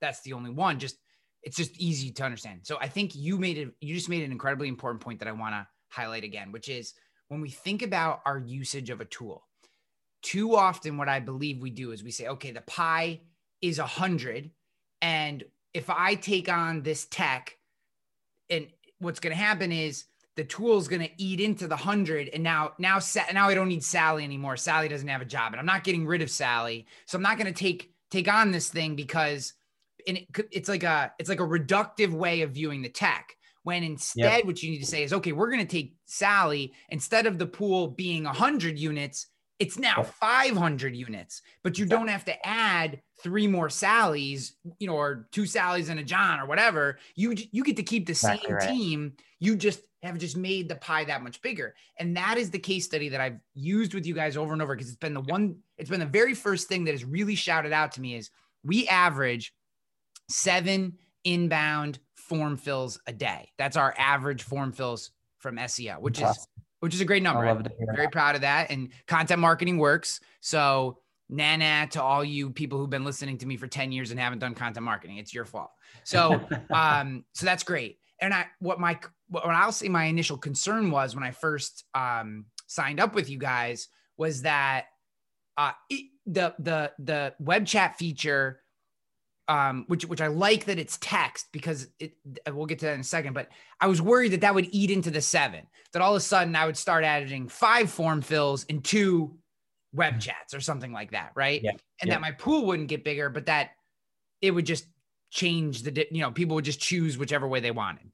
[0.00, 0.78] that's the only one.
[0.78, 0.96] Just
[1.42, 2.60] it's just easy to understand.
[2.62, 3.72] So I think you made it.
[3.80, 6.94] You just made an incredibly important point that I want to highlight again, which is
[7.28, 9.46] when we think about our usage of a tool.
[10.22, 13.20] Too often, what I believe we do is we say, okay, the pie
[13.62, 14.50] is a hundred,
[15.00, 15.44] and
[15.74, 17.56] if I take on this tech,
[18.48, 18.66] and
[18.98, 20.04] what's going to happen is
[20.36, 22.98] the tool is going to eat into the hundred, and now now
[23.32, 24.56] now I don't need Sally anymore.
[24.56, 27.38] Sally doesn't have a job, and I'm not getting rid of Sally, so I'm not
[27.38, 29.54] going to take take on this thing because
[30.06, 33.36] and it, it's like a it's like a reductive way of viewing the tech.
[33.62, 34.44] When instead, yep.
[34.46, 37.46] what you need to say is, okay, we're going to take Sally instead of the
[37.46, 39.26] pool being 100 units,
[39.58, 44.94] it's now 500 units, but you don't have to add three more Sallys, you know,
[44.94, 46.98] or two Sallys and a John or whatever.
[47.14, 48.68] You you get to keep the same right.
[48.68, 49.14] team.
[49.38, 51.74] You just have just made the pie that much bigger.
[51.98, 54.74] And that is the case study that I've used with you guys over and over
[54.74, 57.72] because it's been the one, it's been the very first thing that has really shouted
[57.72, 58.30] out to me is
[58.64, 59.52] we average
[60.30, 60.94] seven
[61.24, 63.50] inbound form fills a day.
[63.58, 66.46] That's our average form fills from SEO, which is
[66.80, 67.46] which is a great number.
[67.46, 67.62] I'm
[67.94, 68.70] very proud of that.
[68.70, 70.20] And content marketing works.
[70.40, 70.98] So
[71.30, 74.40] Nana to all you people who've been listening to me for 10 years and haven't
[74.40, 75.18] done content marketing.
[75.18, 75.70] It's your fault.
[76.04, 77.98] So um, so that's great.
[78.20, 82.46] And I what my what I'll say my initial concern was when I first um
[82.66, 84.86] signed up with you guys was that
[85.56, 88.60] uh it, the the the web chat feature
[89.50, 92.12] um, which which I like that it's text because it.
[92.48, 93.48] We'll get to that in a second, but
[93.80, 95.66] I was worried that that would eat into the seven.
[95.92, 99.36] That all of a sudden I would start adding five form fills and two
[99.92, 100.20] web mm.
[100.20, 101.60] chats or something like that, right?
[101.62, 101.72] Yeah.
[102.00, 102.14] And yeah.
[102.14, 103.70] that my pool wouldn't get bigger, but that
[104.40, 104.86] it would just
[105.30, 106.06] change the.
[106.10, 108.10] You know, people would just choose whichever way they wanted.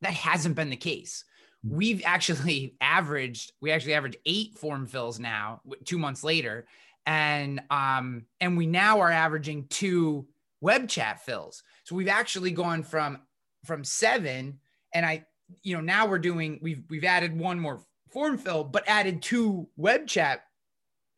[0.00, 1.24] That hasn't been the case.
[1.66, 1.72] Mm.
[1.72, 3.52] We've actually averaged.
[3.60, 6.66] We actually average eight form fills now, two months later,
[7.06, 10.26] and um, and we now are averaging two
[10.60, 11.62] web chat fills.
[11.84, 13.18] So we've actually gone from
[13.64, 14.58] from seven,
[14.92, 15.26] and I,
[15.62, 19.68] you know, now we're doing we've we've added one more form fill, but added two
[19.76, 20.44] web chat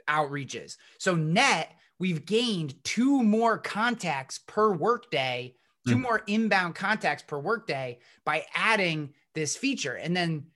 [0.09, 0.77] outreaches.
[0.99, 5.55] So net, we've gained two more contacts per workday,
[5.87, 6.03] two mm.
[6.03, 9.95] more inbound contacts per workday by adding this feature.
[9.95, 10.47] And then,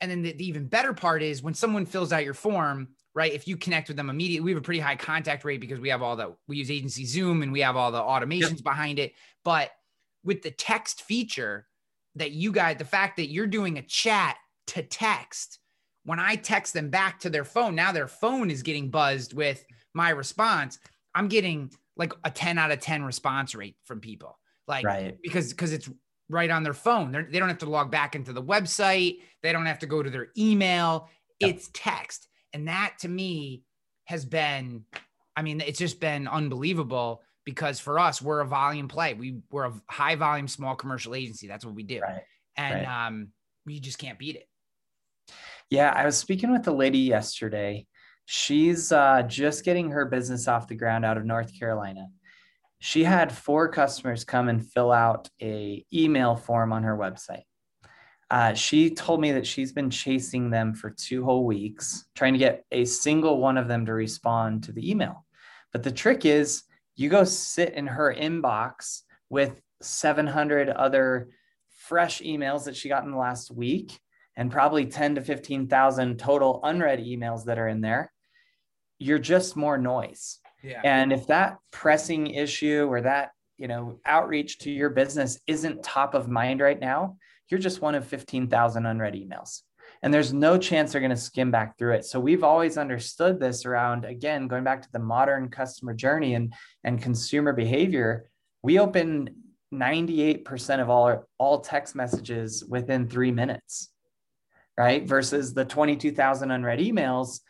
[0.00, 3.32] and then the, the even better part is when someone fills out your form, right?
[3.32, 5.88] If you connect with them immediately, we have a pretty high contact rate because we
[5.88, 8.64] have all the, we use AgencyZoom and we have all the automations yep.
[8.64, 9.12] behind it.
[9.44, 9.70] But
[10.22, 11.66] with the text feature
[12.16, 14.36] that you guys, the fact that you're doing a chat
[14.68, 15.60] to text,
[16.06, 19.64] when I text them back to their phone, now their phone is getting buzzed with
[19.92, 20.78] my response.
[21.14, 24.38] I'm getting like a 10 out of 10 response rate from people.
[24.68, 25.18] Like, right.
[25.22, 25.90] because, because it's
[26.28, 27.10] right on their phone.
[27.10, 29.18] They're, they do not have to log back into the website.
[29.42, 31.08] They don't have to go to their email.
[31.40, 31.50] Yep.
[31.50, 32.28] It's text.
[32.52, 33.64] And that to me
[34.04, 34.84] has been,
[35.36, 39.14] I mean, it's just been unbelievable because for us, we're a volume play.
[39.14, 41.48] We we're a high volume, small commercial agency.
[41.48, 42.00] That's what we do.
[42.00, 42.22] Right.
[42.56, 43.06] And right.
[43.06, 43.28] um,
[43.64, 44.48] we just can't beat it.
[45.70, 45.92] Yeah.
[45.94, 47.86] I was speaking with a lady yesterday.
[48.24, 52.08] She's uh, just getting her business off the ground out of North Carolina.
[52.78, 57.44] She had four customers come and fill out a email form on her website.
[58.28, 62.38] Uh, she told me that she's been chasing them for two whole weeks, trying to
[62.38, 65.24] get a single one of them to respond to the email.
[65.72, 66.64] But the trick is,
[66.96, 71.28] you go sit in her inbox with 700 other
[71.68, 74.00] fresh emails that she got in the last week,
[74.36, 78.12] and probably 10 to 15,000 total unread emails that are in there.
[78.98, 80.38] You're just more noise.
[80.62, 80.80] Yeah.
[80.84, 86.14] And if that pressing issue or that you know outreach to your business isn't top
[86.14, 87.16] of mind right now,
[87.48, 89.62] you're just one of 15,000 unread emails.
[90.02, 92.04] And there's no chance they're going to skim back through it.
[92.04, 96.52] So we've always understood this around, again, going back to the modern customer journey and,
[96.84, 98.28] and consumer behavior.
[98.62, 99.30] We open
[99.72, 103.90] 98% of all, all text messages within three minutes,
[104.76, 105.06] right?
[105.06, 107.40] Versus the 22,000 unread emails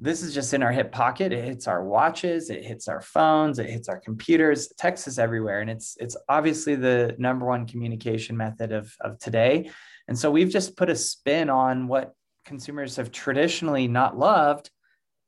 [0.00, 1.32] this is just in our hip pocket.
[1.32, 5.60] It hits our watches it hits our phones it hits our computers text is everywhere.
[5.60, 9.70] And it's it's obviously the number one communication method of, of today.
[10.06, 12.12] And so we've just put a spin on what
[12.44, 14.70] consumers have traditionally not loved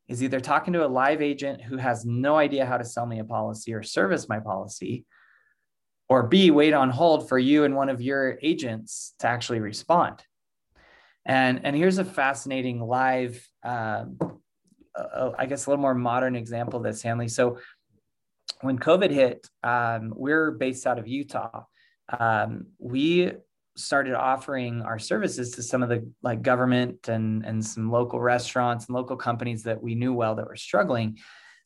[0.09, 3.19] is either talking to a live agent who has no idea how to sell me
[3.19, 5.05] a policy or service my policy
[6.09, 10.23] or b wait on hold for you and one of your agents to actually respond
[11.27, 14.05] and, and here's a fascinating live, uh,
[15.39, 17.29] I guess, a little more modern example of this, Hanley.
[17.29, 17.59] So
[18.61, 21.65] when COVID hit, um, we're based out of Utah.
[22.19, 23.33] Um, we
[23.77, 28.87] started offering our services to some of the like government and, and some local restaurants
[28.87, 31.19] and local companies that we knew well that were struggling.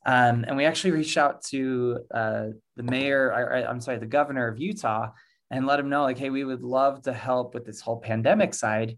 [0.07, 2.47] Um, and we actually reached out to uh,
[2.77, 5.11] the mayor, I, I'm sorry, the governor of Utah
[5.51, 8.55] and let him know like, hey, we would love to help with this whole pandemic
[8.55, 8.97] side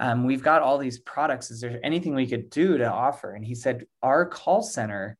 [0.00, 1.50] um, we've got all these products.
[1.50, 3.34] Is there anything we could do to offer?
[3.34, 5.18] And he said, our call center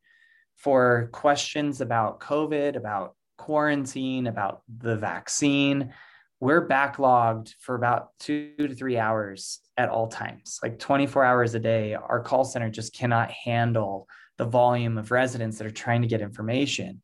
[0.57, 5.93] for questions about COVID, about quarantine, about the vaccine,
[6.41, 11.59] we're backlogged for about two to three hours at all times, like 24 hours a
[11.59, 11.95] day.
[11.95, 14.09] Our call center just cannot handle
[14.39, 17.03] the volume of residents that are trying to get information.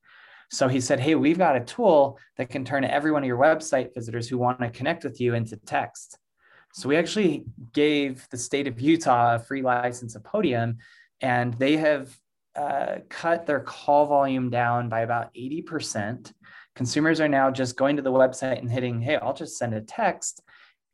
[0.51, 3.37] So he said, Hey, we've got a tool that can turn every one of your
[3.37, 6.19] website visitors who want to connect with you into text.
[6.77, 10.77] So we actually gave the state of Utah a free license of Podium,
[11.23, 12.15] and they have
[12.55, 16.35] uh, cut their call volume down by about 80%.
[16.75, 19.81] Consumers are now just going to the website and hitting, Hey, I'll just send a
[19.81, 20.43] text.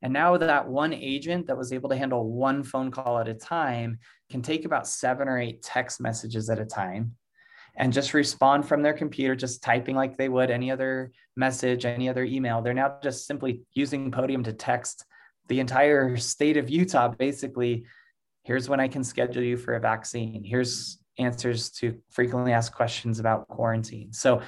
[0.03, 3.35] And now that one agent that was able to handle one phone call at a
[3.35, 3.99] time
[4.31, 7.17] can take about seven or eight text messages at a time
[7.75, 12.09] and just respond from their computer, just typing like they would any other message, any
[12.09, 12.63] other email.
[12.63, 15.07] They're now just simply using Podium to text
[15.49, 17.09] the entire state of Utah.
[17.09, 17.85] Basically,
[18.45, 20.43] here's when I can schedule you for a vaccine.
[20.45, 24.13] Here's answers to frequently asked questions about quarantine.
[24.13, 24.43] So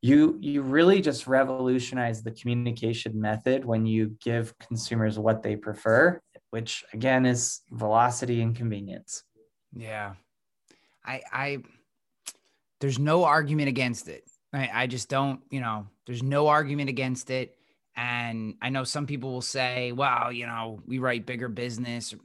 [0.00, 6.20] you you really just revolutionize the communication method when you give consumers what they prefer
[6.50, 9.24] which again is velocity and convenience
[9.74, 10.14] yeah
[11.04, 11.58] i i
[12.80, 14.22] there's no argument against it
[14.52, 17.57] I, I just don't you know there's no argument against it
[17.98, 22.12] and i know some people will say well you know we write bigger business.
[22.12, 22.20] It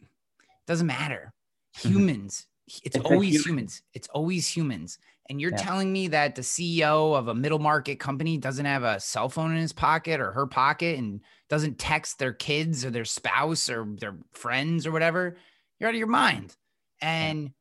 [0.68, 1.34] doesn't matter.
[1.78, 1.90] Mm-hmm.
[1.90, 3.82] humans it's, it's always humans.
[3.94, 4.98] It's always humans.
[5.30, 5.58] And you're yeah.
[5.58, 9.52] telling me that the ceo of a middle market company doesn't have a cell phone
[9.52, 13.88] in his pocket or her pocket and doesn't text their kids or their spouse or
[13.98, 15.38] their friends or whatever?
[15.80, 16.56] You're out of your mind.
[17.02, 17.52] And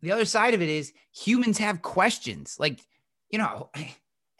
[0.00, 2.56] the other side of it is humans have questions.
[2.58, 2.80] Like
[3.30, 3.70] you know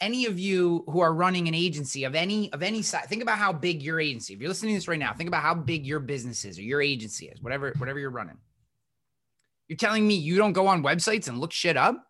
[0.03, 3.39] any of you who are running an agency of any of any size think about
[3.39, 5.87] how big your agency if you're listening to this right now think about how big
[5.87, 8.37] your business is or your agency is whatever whatever you're running
[9.73, 12.07] you're telling me you don't go on websites and look shit up?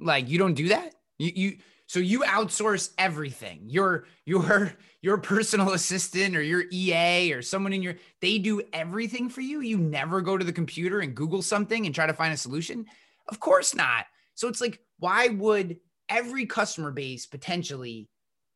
[0.00, 0.96] Like you don't do that?
[1.16, 3.60] You you so you outsource everything.
[3.66, 9.28] Your your your personal assistant or your EA or someone in your they do everything
[9.28, 9.60] for you.
[9.60, 12.86] You never go to the computer and Google something and try to find a solution?
[13.28, 14.06] Of course not.
[14.34, 15.76] So it's like why would
[16.08, 18.08] every customer base potentially,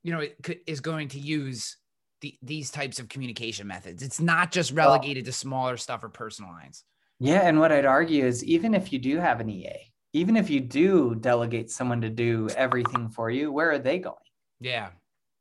[0.03, 1.77] you know, could, is going to use
[2.21, 4.03] the, these types of communication methods?
[4.03, 6.85] It's not just relegated well, to smaller stuff or personal lines.
[7.19, 7.41] Yeah.
[7.47, 10.61] And what I'd argue is even if you do have an EA, even if you
[10.61, 14.17] do delegate someone to do everything for you, where are they going?
[14.61, 14.89] Yeah.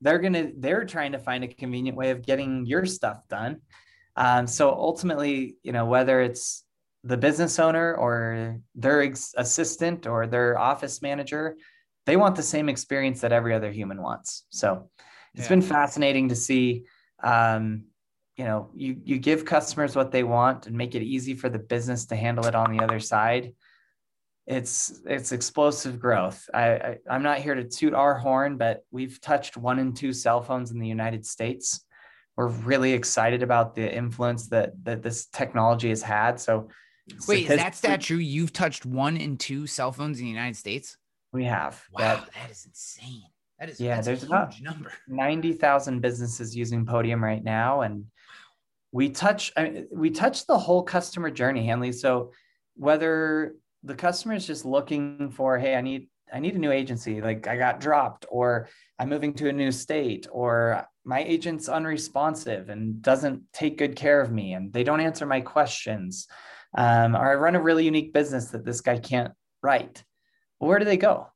[0.02, 3.62] They're going to, they're trying to find a convenient way of getting your stuff done.
[4.16, 6.64] Um, so ultimately, you know, whether it's
[7.04, 11.56] the business owner or their ex- assistant or their office manager,
[12.10, 14.46] they want the same experience that every other human wants.
[14.50, 14.90] So
[15.36, 15.50] it's yeah.
[15.50, 16.86] been fascinating to see
[17.22, 17.84] um,
[18.36, 21.60] you know you you give customers what they want and make it easy for the
[21.60, 23.54] business to handle it on the other side.
[24.48, 26.50] It's it's explosive growth.
[26.52, 30.12] I, I am not here to toot our horn but we've touched one in two
[30.12, 31.86] cell phones in the united states.
[32.36, 36.40] We're really excited about the influence that that this technology has had.
[36.40, 36.70] So
[37.28, 40.56] wait is that stat true you've touched one in two cell phones in the united
[40.56, 40.98] states
[41.32, 43.24] we have wow that, that is insane.
[43.60, 44.92] That is yeah there's a huge number.
[45.08, 48.06] 90000 businesses using podium right now and
[48.92, 51.92] we touch I mean, we touch the whole customer journey hanley.
[51.92, 52.32] So
[52.76, 57.22] whether the customer is just looking for hey i need i need a new agency
[57.22, 58.68] like i got dropped or
[58.98, 64.22] i'm moving to a new state or my agent's unresponsive and doesn't take good care
[64.22, 66.28] of me and they don't answer my questions
[66.78, 70.04] um, or i run a really unique business that this guy can't write
[70.60, 71.28] well, where do they go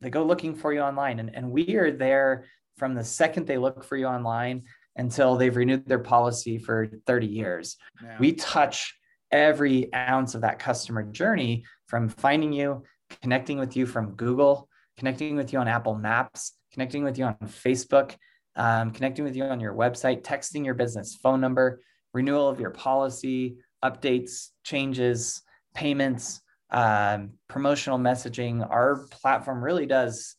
[0.00, 2.44] they go looking for you online and, and we are there
[2.76, 4.64] from the second they look for you online
[4.96, 7.76] until they've renewed their policy for 30 years.
[8.02, 8.16] Yeah.
[8.18, 8.96] We touch
[9.30, 12.82] every ounce of that customer journey from finding you,
[13.22, 17.36] connecting with you from Google, connecting with you on Apple Maps, connecting with you on
[17.44, 18.14] Facebook,
[18.56, 21.80] um, connecting with you on your website, texting your business phone number,
[22.12, 25.42] renewal of your policy, updates, changes,
[25.74, 26.40] payments,
[26.70, 28.68] um, promotional messaging.
[28.68, 30.36] Our platform really does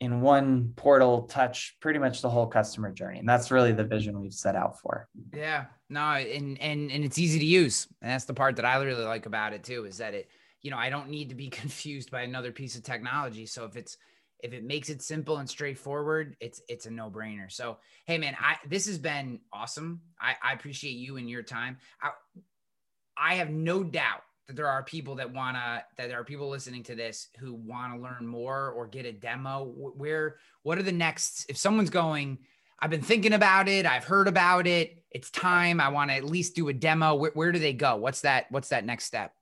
[0.00, 3.18] in one portal touch pretty much the whole customer journey.
[3.18, 5.08] And that's really the vision we've set out for.
[5.34, 5.66] Yeah.
[5.90, 7.88] No and and and it's easy to use.
[8.02, 10.28] And that's the part that i really like about it too is that it
[10.62, 13.46] you know i don't need to be confused by another piece of technology.
[13.46, 13.96] So if it's
[14.40, 17.50] if it makes it simple and straightforward it's it's a no-brainer.
[17.50, 20.00] So hey man i this has been awesome.
[20.20, 21.78] I i appreciate you and your time.
[22.00, 22.10] I
[23.16, 26.48] i have no doubt that there are people that want to that there are people
[26.48, 29.64] listening to this who want to learn more or get a demo.
[29.64, 32.38] Where what are the next if someone's going
[32.80, 36.24] i've been thinking about it i've heard about it it's time i want to at
[36.24, 37.96] least do a demo where, where do they go?
[37.96, 39.32] What's that what's that next step?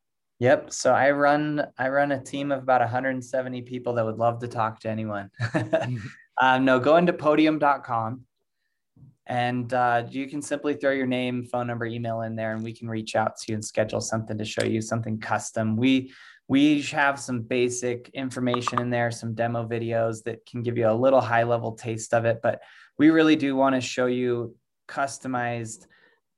[0.40, 4.40] Yep so i run i run a team of about 170 people that would love
[4.40, 5.30] to talk to anyone.
[6.38, 8.25] Um, no go into podium.com
[9.26, 12.72] and uh, you can simply throw your name, phone number, email in there, and we
[12.72, 15.76] can reach out to you and schedule something to show you something custom.
[15.76, 16.12] We
[16.48, 20.94] we have some basic information in there, some demo videos that can give you a
[20.94, 22.38] little high level taste of it.
[22.40, 22.62] But
[22.98, 24.54] we really do want to show you
[24.88, 25.86] customized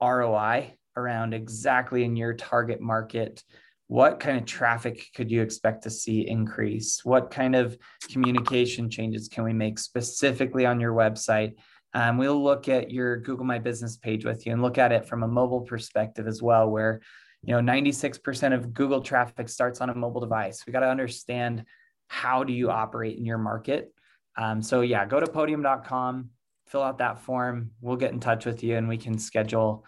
[0.03, 3.45] ROI around exactly in your target market.
[3.89, 7.05] What kind of traffic could you expect to see increase?
[7.05, 7.77] What kind of
[8.11, 11.53] communication changes can we make specifically on your website?
[11.95, 15.07] Um, we'll look at your Google My Business page with you and look at it
[15.07, 17.01] from a mobile perspective as well, where
[17.43, 20.65] you know 96% of google traffic starts on a mobile device.
[20.67, 21.65] We got to understand
[22.09, 23.93] how do you operate in your market.
[24.37, 26.31] Um, so yeah go to podium.com
[26.69, 27.71] fill out that form.
[27.81, 29.85] We'll get in touch with you and we can schedule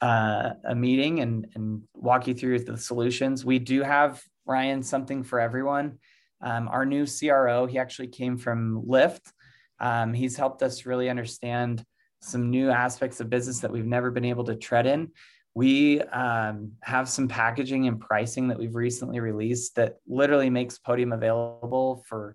[0.00, 3.44] uh, a meeting and, and walk you through the solutions.
[3.44, 5.98] We do have ryan something for everyone.
[6.40, 9.32] Um, our new cro he actually came from lyft
[9.80, 11.84] um, he's helped us really understand
[12.20, 15.10] some new aspects of business that we've never been able to tread in
[15.54, 21.12] we um, have some packaging and pricing that we've recently released that literally makes Podium
[21.12, 22.34] available for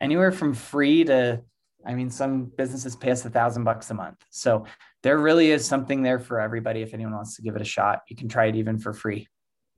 [0.00, 1.42] anywhere from free to,
[1.86, 4.24] I mean, some businesses pay us a thousand bucks a month.
[4.30, 4.64] So
[5.02, 6.80] there really is something there for everybody.
[6.80, 9.28] If anyone wants to give it a shot, you can try it even for free.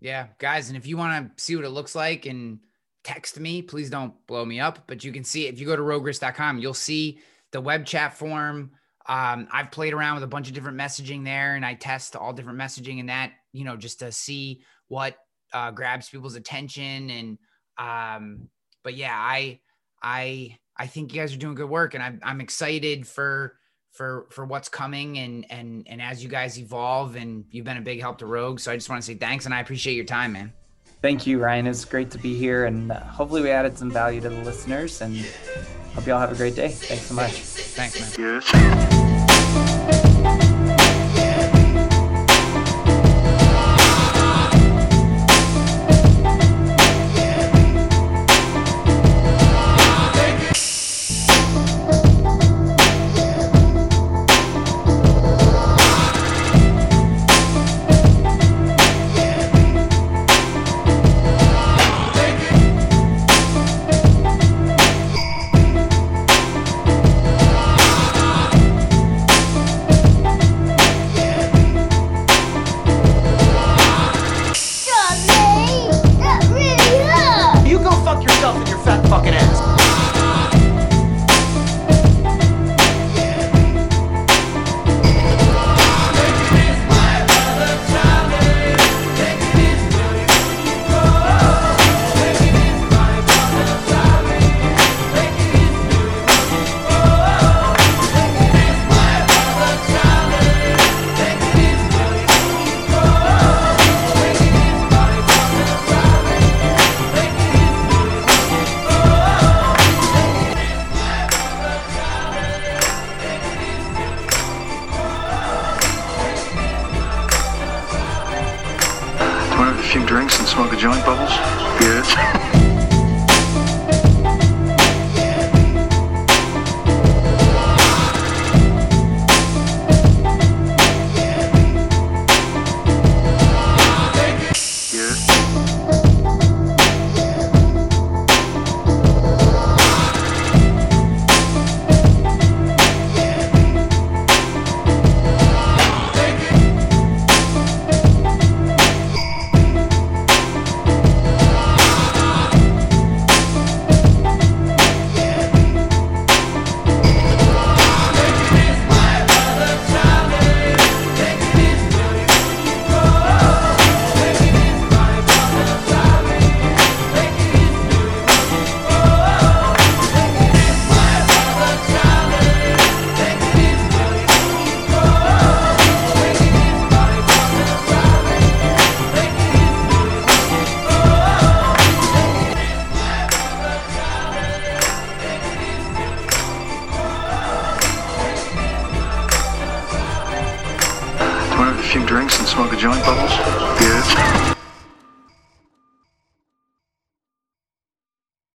[0.00, 0.68] Yeah, guys.
[0.68, 2.60] And if you want to see what it looks like and
[3.04, 5.46] text me, please don't blow me up, but you can see.
[5.46, 7.20] If you go to roguerisk.com, you'll see
[7.52, 8.72] the web chat form
[9.10, 12.32] um, I've played around with a bunch of different messaging there and I test all
[12.32, 15.16] different messaging and that, you know, just to see what
[15.52, 17.10] uh, grabs people's attention.
[17.10, 17.38] And,
[17.76, 18.48] um,
[18.84, 19.60] but yeah, I,
[20.00, 23.56] I, I think you guys are doing good work and I'm, I'm excited for,
[23.90, 27.82] for, for what's coming and, and, and as you guys evolve and you've been a
[27.82, 28.60] big help to Rogue.
[28.60, 30.52] So I just want to say thanks and I appreciate your time, man.
[31.02, 31.66] Thank you, Ryan.
[31.66, 35.00] It's great to be here and uh, hopefully we added some value to the listeners
[35.00, 35.16] and
[35.94, 36.68] hope you all have a great day.
[36.68, 37.32] Thanks so much.
[37.32, 38.42] Thanks, man.
[40.26, 40.56] Yes.